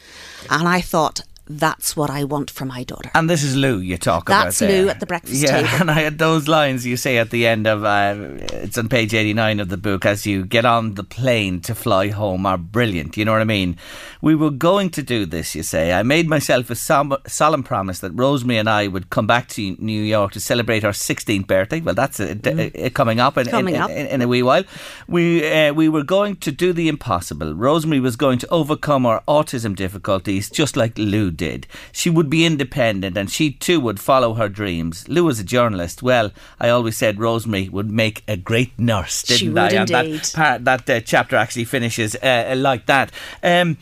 [0.51, 3.11] And I thought, that's what I want for my daughter.
[3.15, 4.45] And this is Lou you talk about.
[4.45, 4.61] That's.
[4.63, 5.69] Lou at the breakfast yeah, table.
[5.81, 8.15] and I had those lines you say at the end of uh,
[8.53, 10.07] it's on page eighty nine of the book.
[10.07, 13.17] As you get on the plane to fly home, are brilliant.
[13.17, 13.77] You know what I mean?
[14.23, 15.55] We were going to do this.
[15.55, 19.27] You say I made myself a som- solemn promise that Rosemary and I would come
[19.27, 21.81] back to New York to celebrate our sixteenth birthday.
[21.81, 23.91] Well, that's a, a- a- coming up in, in- Coming in- up.
[23.91, 24.65] in, in a wee while.
[25.09, 27.55] We uh, we were going to do the impossible.
[27.55, 31.67] Rosemary was going to overcome our autism difficulties just like Lou did.
[31.93, 35.09] She would be independent and she too would follow her dreams.
[35.09, 36.03] Lou was a journalist.
[36.03, 36.31] Well,
[36.61, 39.51] I always said Rosemary would make a great nurse, didn't She I?
[39.51, 40.21] would and indeed.
[40.21, 43.13] that part, that uh, chapter actually finishes uh, like that.
[43.43, 43.77] Um,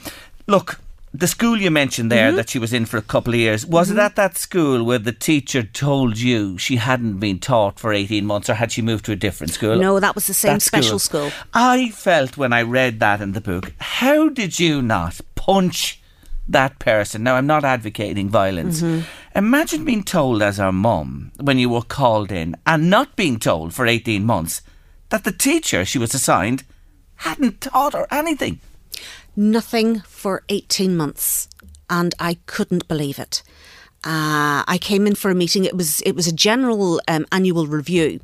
[0.46, 0.78] look.
[1.14, 2.36] The school you mentioned there Mm-hmm.
[2.36, 4.98] that she was in for a couple of years, was it at that school where
[4.98, 9.04] the teacher told you she hadn't been taught for 18 months or had she moved
[9.04, 9.76] to a different school?
[9.76, 11.30] No, that was the same That special school.
[11.52, 16.00] I felt when I read that in the book, how did you not punch
[16.52, 17.22] that person?
[17.22, 18.80] Now, I'm not advocating violence.
[18.82, 19.38] Mm-hmm.
[19.38, 23.74] Imagine being told as our mum when you were called in and not being told
[23.74, 24.62] for 18 months
[25.08, 26.64] that the teacher she was assigned
[27.16, 28.60] hadn't taught her anything.
[29.36, 31.48] nothing for 18 months
[31.88, 33.42] and I couldn't believe it.
[34.04, 35.64] Uh, I came in for a meeting.
[35.64, 38.20] It was it was a general um, annual review,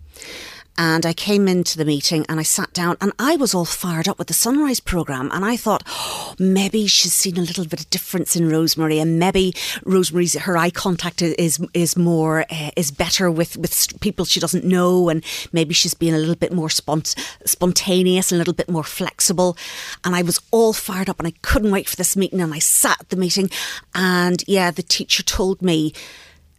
[0.78, 4.08] and I came into the meeting and I sat down and I was all fired
[4.08, 7.80] up with the Son-Rise program and I thought oh, maybe she's seen a little bit
[7.80, 9.52] of difference in Rosemary and maybe
[9.84, 14.64] Rosemary's her eye contact is is more uh, is better with with people she doesn't
[14.64, 18.84] know and maybe she's being a little bit more spont- spontaneous a little bit more
[18.84, 19.56] flexible
[20.04, 22.60] and I was all fired up and I couldn't wait for this meeting and I
[22.60, 23.50] sat at the meeting
[23.94, 25.92] and yeah the teacher told me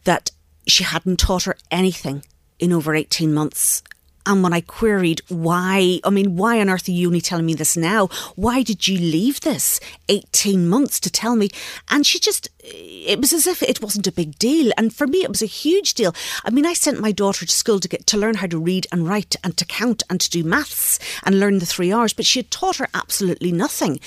[0.03, 0.31] that
[0.67, 2.23] she hadn't taught her anything
[2.59, 3.81] in over 18 months.
[4.29, 7.55] And when I queried why, I mean, why on earth are you only telling me
[7.55, 8.09] this now?
[8.35, 11.49] Why did you leave this 18 months to tell me?
[11.89, 14.71] And she just, it was as if it wasn't a big deal.
[14.77, 16.13] And for me, it was a huge deal.
[16.45, 18.85] I mean, I sent my daughter to school to get to learn how to read
[18.91, 22.27] and write and to count and to do maths and learn the three R's, but
[22.27, 23.99] she had taught her absolutely nothing.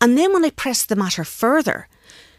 [0.00, 1.88] And then when I pressed the matter further,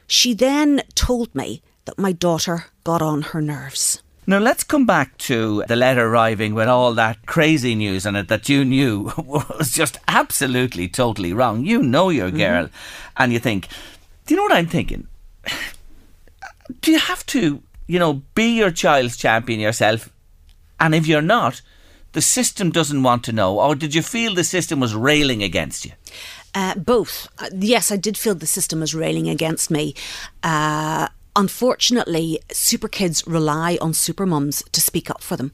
[0.08, 4.02] she then told me that my daughter got on her nerves.
[4.28, 8.28] Now let's come back to the letter arriving with all that crazy news on it
[8.28, 11.64] that you knew was just absolutely totally wrong.
[11.64, 12.70] You know your girl,
[13.18, 13.68] and you think,
[14.26, 15.08] do you know what I'm thinking?
[16.82, 20.12] Do you have to, you know, be your child's champion yourself?
[20.80, 21.62] And if you're not,
[22.14, 25.86] the system doesn't want to know, or did you feel the system was railing against
[25.86, 25.92] you?
[26.56, 27.28] Uh, both.
[27.38, 29.94] Uh, yes, I did feel the system was railing against me.
[30.42, 35.52] Uh, unfortunately, super kids rely on super mums to speak up for them.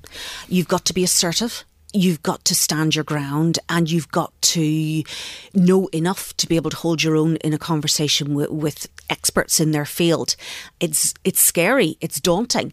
[0.47, 1.65] You've got to be assertive.
[1.93, 5.03] You've got to stand your ground and you've got to
[5.53, 9.59] know enough to be able to hold your own in a conversation with, with experts
[9.59, 10.37] in their field.
[10.79, 12.71] It's it's scary, it's daunting.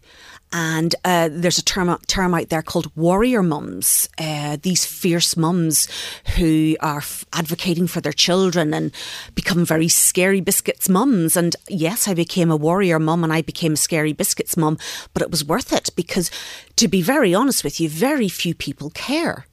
[0.53, 5.89] And uh, there's a term, term out there called warrior mums, uh, these fierce mums
[6.37, 8.93] who are f- advocating for their children and
[9.35, 11.37] become very scary biscuits mums.
[11.37, 14.79] And yes, I became a warrior mum and I became a scary biscuits mum,
[15.13, 16.31] but it was worth it because,
[16.77, 19.47] to be very honest with you, very few people care.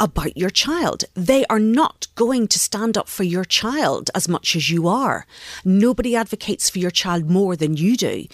[0.00, 1.04] About your child.
[1.14, 5.26] They are not going to stand up for your child as much as you are.
[5.64, 8.26] Nobody advocates for your child more than you do.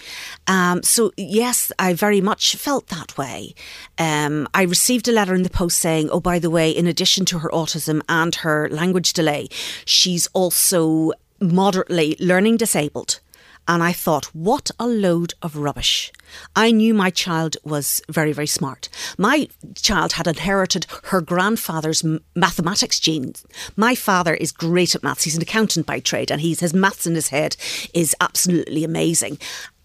[0.47, 3.53] Um, so, yes, I very much felt that way.
[3.97, 7.25] Um, I received a letter in the post saying, oh, by the way, in addition
[7.25, 9.49] to her autism and her language delay,
[9.85, 13.19] she's also moderately learning disabled.
[13.67, 16.11] And I thought, what a load of rubbish.
[16.55, 18.89] I knew my child was very, very smart.
[19.17, 22.03] My child had inherited her grandfather's
[22.35, 23.45] mathematics genes.
[23.75, 25.23] My father is great at maths.
[25.23, 27.55] He's an accountant by trade and he's, his maths in his head
[27.93, 29.37] is absolutely amazing.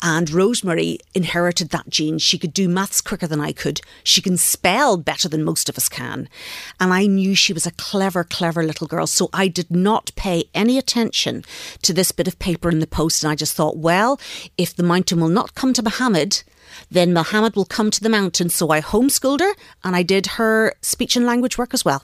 [0.03, 2.19] And Rosemary inherited that gene.
[2.19, 3.81] She could do maths quicker than I could.
[4.03, 6.29] She can spell better than most of us can.
[6.81, 9.07] And I knew she was a clever, clever little girl.
[9.07, 11.45] So I did not pay any attention
[11.83, 13.23] to this bit of paper in the post.
[13.23, 14.21] And I just thought, well,
[14.59, 16.43] if the mountain will not come to Muhammad,
[16.91, 18.49] then Muhammad will come to the mountain.
[18.49, 22.03] So I homeschooled her and I did her speech and language work as well.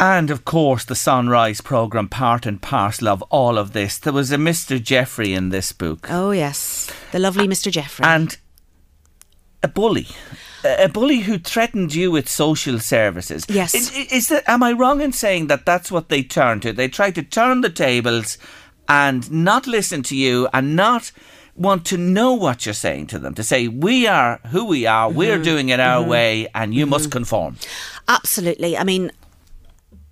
[0.00, 3.98] And of course, the Son-Rise programme, part and parcel of all of this.
[3.98, 4.82] There was a Mr.
[4.82, 6.08] Jeffrey in this book.
[6.10, 6.90] Oh, yes.
[7.12, 7.70] The lovely Mr.
[7.70, 8.06] Jeffrey.
[8.06, 8.38] And
[9.62, 10.08] a bully.
[10.64, 13.44] A bully who threatened you with social services.
[13.48, 13.74] Yes.
[13.74, 16.72] Is, is that, am I wrong in saying that that's what they turned to?
[16.72, 18.38] They tried to turn the tables
[18.88, 21.12] and not listen to you and not
[21.54, 25.08] want to know what you're saying to them, to say, we are who we are,
[25.08, 25.18] mm-hmm.
[25.18, 26.10] we're doing it our mm-hmm.
[26.10, 26.90] way, and you mm-hmm.
[26.90, 27.56] must conform.
[28.08, 28.78] Absolutely.
[28.78, 29.12] I mean,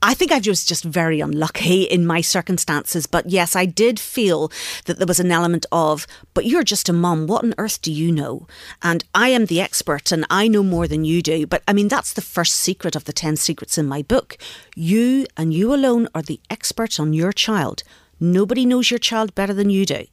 [0.01, 3.07] I think I was just very unlucky in my circumstances.
[3.07, 4.53] But yes, I did feel
[4.85, 7.27] that there was an element of, but you're just a mum.
[7.27, 8.47] What on earth do you know?
[8.81, 11.49] And I am the expert and I know more than you do.
[11.49, 14.39] But I mean, that's the first secret of the 10 secrets in my book.
[14.77, 17.83] You and you alone are the expert on your child.
[18.21, 20.07] Nobody knows your child better than you do.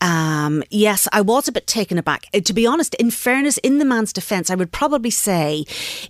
[0.00, 2.26] Um, yes, I was a bit taken aback.
[2.34, 5.64] Uh, to be honest, in fairness, in the man's defence, I would probably say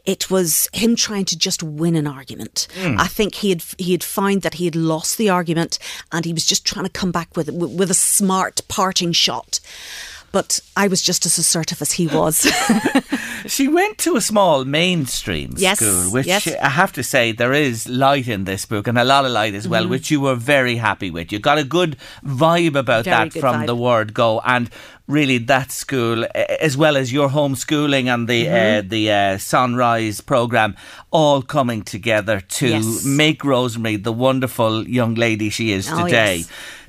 [0.04, 2.66] it was him trying to just win an argument.
[2.74, 2.98] Mm.
[2.98, 5.78] I think he had he had found that he had lost the argument,
[6.12, 9.60] and he was just trying to come back with with a smart parting shot
[10.32, 12.46] but I was just as assertive as he was.
[13.46, 16.46] she went to a small mainstream yes, school, which yes.
[16.60, 19.54] I have to say there is light in this book and a lot of light
[19.54, 19.90] as well, mm.
[19.90, 21.32] which you were very happy with.
[21.32, 23.66] You got a good vibe about very that from vibe.
[23.66, 24.70] the word go, and
[25.06, 28.86] really that school, as well as your homeschooling and the mm-hmm.
[28.86, 30.76] uh, the uh, Son-Rise program,
[31.10, 33.04] all coming together to yes.
[33.04, 36.44] make Rosemary the wonderful young lady she is oh, today.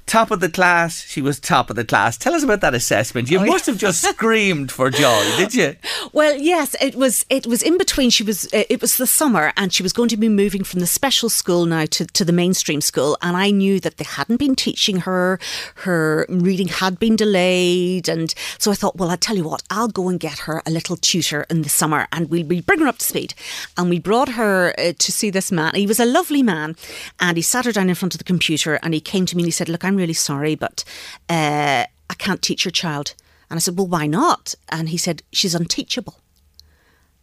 [0.08, 1.04] Top of the class.
[1.06, 2.18] She was top of the class.
[2.18, 3.30] Tell us about that assessment.
[3.30, 5.76] You oh, must have just screamed for joy, did you?
[6.14, 7.26] Well, yes, it was.
[7.30, 8.10] It was in between.
[8.10, 8.46] She was.
[8.54, 11.30] Uh, it was the summer, and she was going to be moving from the special
[11.30, 13.18] school now to, to the mainstream school.
[13.22, 15.38] And I knew that they hadn't been teaching her.
[15.76, 19.90] Her reading had been delayed, and so I thought, well, I tell you what, I'll
[19.90, 22.88] go and get her a little tutor in the summer, and we'll, we'll bring her
[22.88, 23.34] up to speed.
[23.76, 25.76] And we brought her uh, to see this man.
[25.76, 26.76] He was a lovely man,
[27.20, 29.44] and he sat her down in front of the computer, and he came to me
[29.44, 30.84] and he said, "Look, I'm really sorry, but
[31.30, 33.14] uh, I can't teach your child.
[33.50, 34.56] And I said, Well, why not?
[34.70, 36.16] And he said, She's unteachable.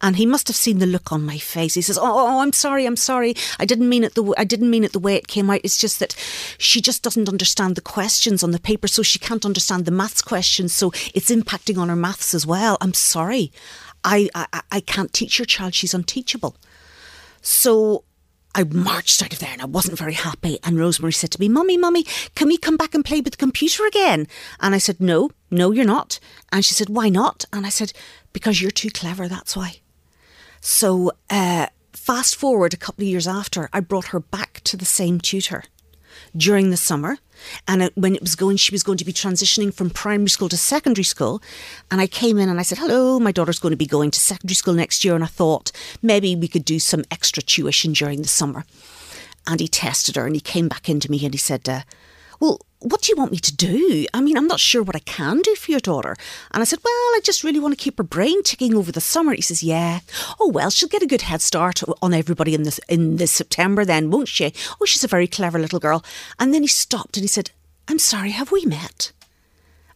[0.01, 1.73] And he must have seen the look on my face.
[1.73, 3.33] He says, "Oh, oh I'm sorry, I'm sorry.
[3.59, 5.61] I didn't mean it the w- I didn't mean it the way it came out.
[5.63, 6.13] It's just that
[6.57, 10.21] she just doesn't understand the questions on the paper, so she can't understand the maths
[10.21, 10.73] questions.
[10.73, 12.77] So it's impacting on her maths as well.
[12.81, 13.51] I'm sorry,
[14.03, 15.73] I I, I can't teach your child.
[15.73, 16.55] She's unteachable."
[17.41, 18.03] So
[18.55, 20.57] I marched out of there and I wasn't very happy.
[20.63, 22.03] And Rosemary said to me, Mummy, Mummy,
[22.35, 24.27] can we come back and play with the computer again?
[24.61, 26.19] And I said, No, no, you're not.
[26.53, 27.43] And she said, Why not?
[27.51, 27.91] And I said,
[28.31, 29.81] Because you're too clever, that's why.
[30.61, 34.85] So, uh, fast forward a couple of years after, I brought her back to the
[34.85, 35.65] same tutor
[36.35, 37.17] during the summer.
[37.67, 40.49] And it, when it was going, she was going to be transitioning from primary school
[40.49, 41.41] to secondary school.
[41.91, 44.19] And I came in and I said, Hello, my daughter's going to be going to
[44.19, 45.15] secondary school next year.
[45.15, 45.71] And I thought
[46.01, 48.65] maybe we could do some extra tuition during the summer.
[49.47, 51.81] And he tested her and he came back into me and he said, uh,
[52.39, 54.05] Well, what do you want me to do?
[54.13, 56.15] I mean, I'm not sure what I can do for your daughter.
[56.51, 59.01] And I said, Well, I just really want to keep her brain ticking over the
[59.01, 59.33] summer.
[59.33, 60.01] He says, Yeah.
[60.39, 63.85] Oh, well, she'll get a good head start on everybody in this, in this September
[63.85, 64.53] then, won't she?
[64.79, 66.03] Oh, she's a very clever little girl.
[66.39, 67.49] And then he stopped and he said,
[67.87, 69.11] I'm sorry, have we met?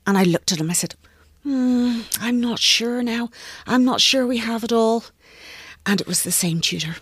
[0.08, 0.72] And I looked at him.
[0.72, 0.96] I said,
[1.44, 3.30] hmm, I'm not sure now.
[3.68, 5.04] I'm not sure we have it all.
[5.86, 6.96] And it was the same tutor.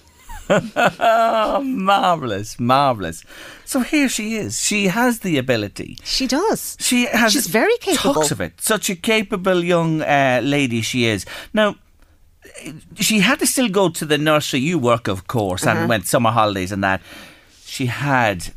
[1.63, 3.23] marvelous, marvelous.
[3.65, 4.61] So here she is.
[4.63, 5.97] She has the ability.
[6.03, 6.77] She does.
[6.79, 7.33] She has.
[7.33, 8.15] She's very capable.
[8.15, 8.61] Talks of it.
[8.61, 11.25] Such a capable young uh, lady she is.
[11.53, 11.75] Now,
[12.95, 14.61] she had to still go to the nursery.
[14.61, 15.79] You work, of course, uh-huh.
[15.79, 17.01] and went summer holidays and that.
[17.65, 18.53] She had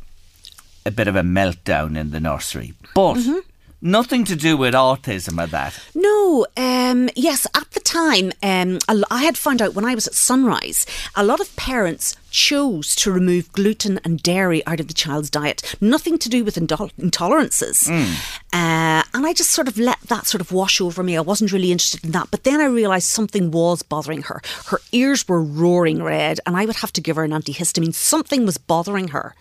[0.85, 3.15] a bit of a meltdown in the nursery, but.
[3.15, 3.39] Mm-hmm
[3.83, 5.79] Nothing to do with autism or that.
[5.95, 6.45] No,
[6.91, 8.79] um, yes, at the time, um,
[9.09, 10.85] I had found out when I was at Son-Rise,
[11.15, 15.75] a lot of parents chose to remove gluten and dairy out of the child's diet.
[15.81, 17.87] Nothing to do with intolerances.
[17.87, 18.39] Mm.
[18.53, 21.17] Uh, and I just sort of let that sort of wash over me.
[21.17, 22.29] I wasn't really interested in that.
[22.31, 24.41] But then I realised something was bothering her.
[24.67, 27.93] Her ears were roaring red, and I would have to give her an antihistamine.
[27.93, 29.35] Something was bothering her.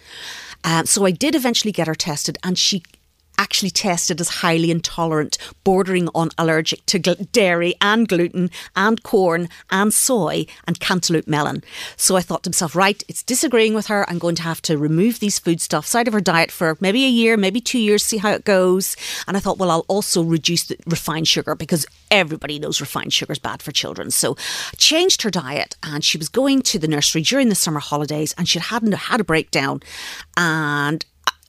[0.65, 2.83] Um, so I did eventually get her tested, and she
[3.41, 9.49] actually tested as highly intolerant, bordering on allergic to gl- dairy and gluten and corn
[9.71, 11.65] and soy and cantaloupe melon.
[11.97, 14.09] So I thought to myself, right, it's disagreeing with her.
[14.11, 17.09] I'm going to have to remove these foodstuffs out of her diet for maybe a
[17.09, 18.95] year, maybe two years, see how it goes.
[19.27, 23.33] And I thought, well, I'll also reduce the refined sugar because everybody knows refined sugar
[23.33, 24.11] is bad for children.
[24.11, 27.81] So I changed her diet and she was going to the nursery during the summer
[27.81, 29.81] holidays and she hadn't had a breakdown.
[30.37, 31.07] And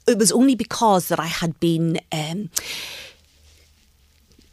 [0.07, 1.99] it was only because that I had been.
[2.11, 2.49] Um,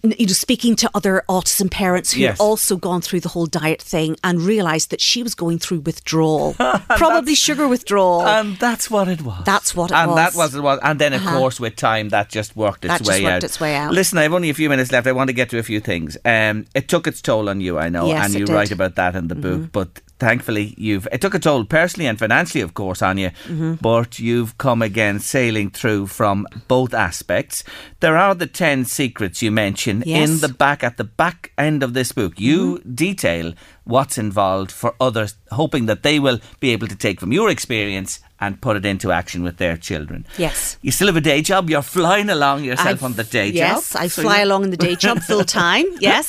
[0.02, 2.38] you know, speaking to other autism parents who yes.
[2.38, 5.80] had also gone through the whole diet thing and realised that she was going through
[5.80, 6.54] withdrawal,
[6.88, 8.22] probably sugar withdrawal.
[8.22, 9.42] And that's what it was.
[9.44, 10.18] That's what it and was.
[10.18, 10.78] And that was it was.
[10.82, 11.38] And then, of uh-huh.
[11.38, 13.44] course, with time, that just worked its that way just worked out.
[13.44, 13.92] its way out.
[13.92, 15.06] Listen, I have only a few minutes left.
[15.08, 16.16] I want to get to a few things.
[16.24, 18.52] Um, it took its toll on you, I know, yes, and you did.
[18.52, 19.62] write about that in the mm-hmm.
[19.64, 19.72] book.
[19.72, 23.74] But thankfully you've it took a toll personally and financially of course on you mm-hmm.
[23.74, 27.64] but you've come again sailing through from both aspects
[28.00, 30.28] there are the 10 secrets you mention yes.
[30.28, 32.94] in the back at the back end of this book you mm-hmm.
[32.94, 33.52] detail
[33.84, 38.20] what's involved for others hoping that they will be able to take from your experience
[38.40, 40.24] and put it into action with their children.
[40.36, 40.78] Yes.
[40.80, 41.68] You still have a day job.
[41.68, 43.76] You're flying along yourself I've, on the day yes, job.
[43.76, 45.86] Yes, I so fly along in the day job full time.
[46.00, 46.28] Yes.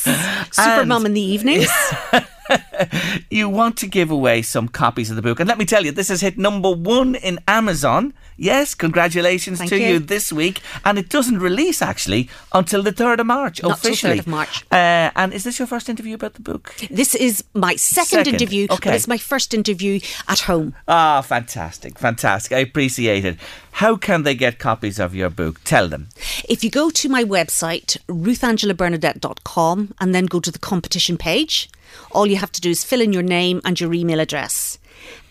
[0.52, 1.70] Super mum in the evenings.
[3.30, 5.40] you want to give away some copies of the book.
[5.40, 8.14] And let me tell you, this has hit number one in Amazon.
[8.38, 9.88] Yes, congratulations Thank to you.
[9.88, 10.00] you.
[10.00, 10.62] this week.
[10.86, 14.16] And it doesn't release actually until the 3rd of March, Not officially.
[14.16, 14.66] 3rd of March.
[14.72, 16.76] Uh, and is this your first interview about the book?
[16.90, 18.34] This is my second, second.
[18.36, 18.90] interview, okay.
[18.90, 20.76] but it's my first interview at home.
[20.88, 22.54] Ah, fantastic, fantastic.
[22.54, 23.38] I appreciate it.
[23.72, 25.62] How can they get copies of your book?
[25.64, 26.10] Tell them.
[26.48, 31.70] If you go to my website, ruthangelabernadette.com, and then go to the competition page,
[32.12, 34.78] all you have to do is fill in your name and your email address.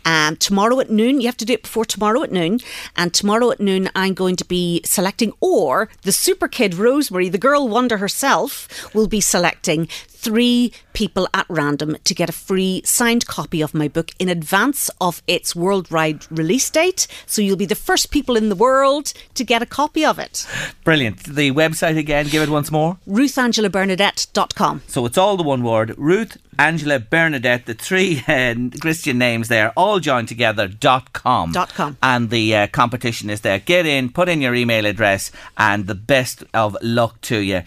[0.05, 2.61] Um, tomorrow at noon, you have to do it before tomorrow at noon.
[2.97, 7.37] And tomorrow at noon, I'm going to be selecting, or the super kid Rosemary, the
[7.37, 9.87] girl wonder herself, will be selecting
[10.19, 14.91] three people at random to get a free signed copy of my book in advance
[15.01, 17.07] of its worldwide release date.
[17.25, 20.47] So you'll be the first people in the world to get a copy of it.
[20.83, 21.23] Brilliant.
[21.23, 24.83] The website again, give it once more RuthAngelaBernadette.com.
[24.89, 29.73] So it's all the one word Ruth Angela Bernadette, the three uh, Christian names there,
[29.77, 31.53] all joined together, dot com.
[31.53, 31.97] Dot com.
[32.03, 33.61] And the uh, competition is there.
[33.61, 37.63] Get in, put in your email address, and the best of luck to you.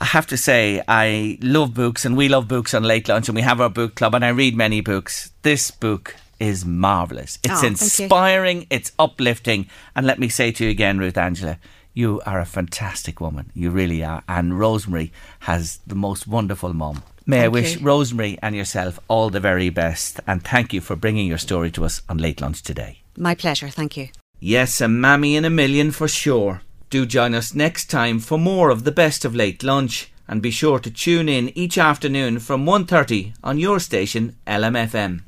[0.00, 3.36] I have to say, I love books and we love books on Late Lunch and
[3.36, 5.30] we have our book club and I read many books.
[5.42, 7.38] This book is marvellous.
[7.44, 9.66] It's oh, inspiring, it's uplifting.
[9.94, 11.58] And let me say to you again, Ruth Angela,
[11.92, 13.52] you are a fantastic woman.
[13.54, 14.22] You really are.
[14.26, 17.02] And Rosemary has the most wonderful mum.
[17.26, 17.86] May thank I wish you.
[17.86, 20.18] Rosemary and yourself all the very best.
[20.26, 23.02] And thank you for bringing your story to us on Late Lunch today.
[23.18, 23.68] My pleasure.
[23.68, 24.08] Thank you.
[24.38, 26.62] Yes, a mammy in a million for sure.
[26.90, 30.50] Do join us next time for more of the best of late lunch and be
[30.50, 35.22] sure to tune in each afternoon from 1:30 on your station LMFM.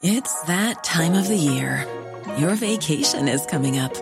[0.00, 1.86] It's that time of the year.
[2.38, 3.94] Your vacation is coming up.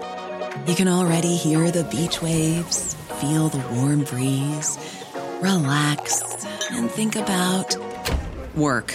[0.66, 4.76] You can already hear the beach waves, feel the warm breeze,
[5.40, 6.22] relax
[6.70, 7.76] and think about
[8.54, 8.94] work.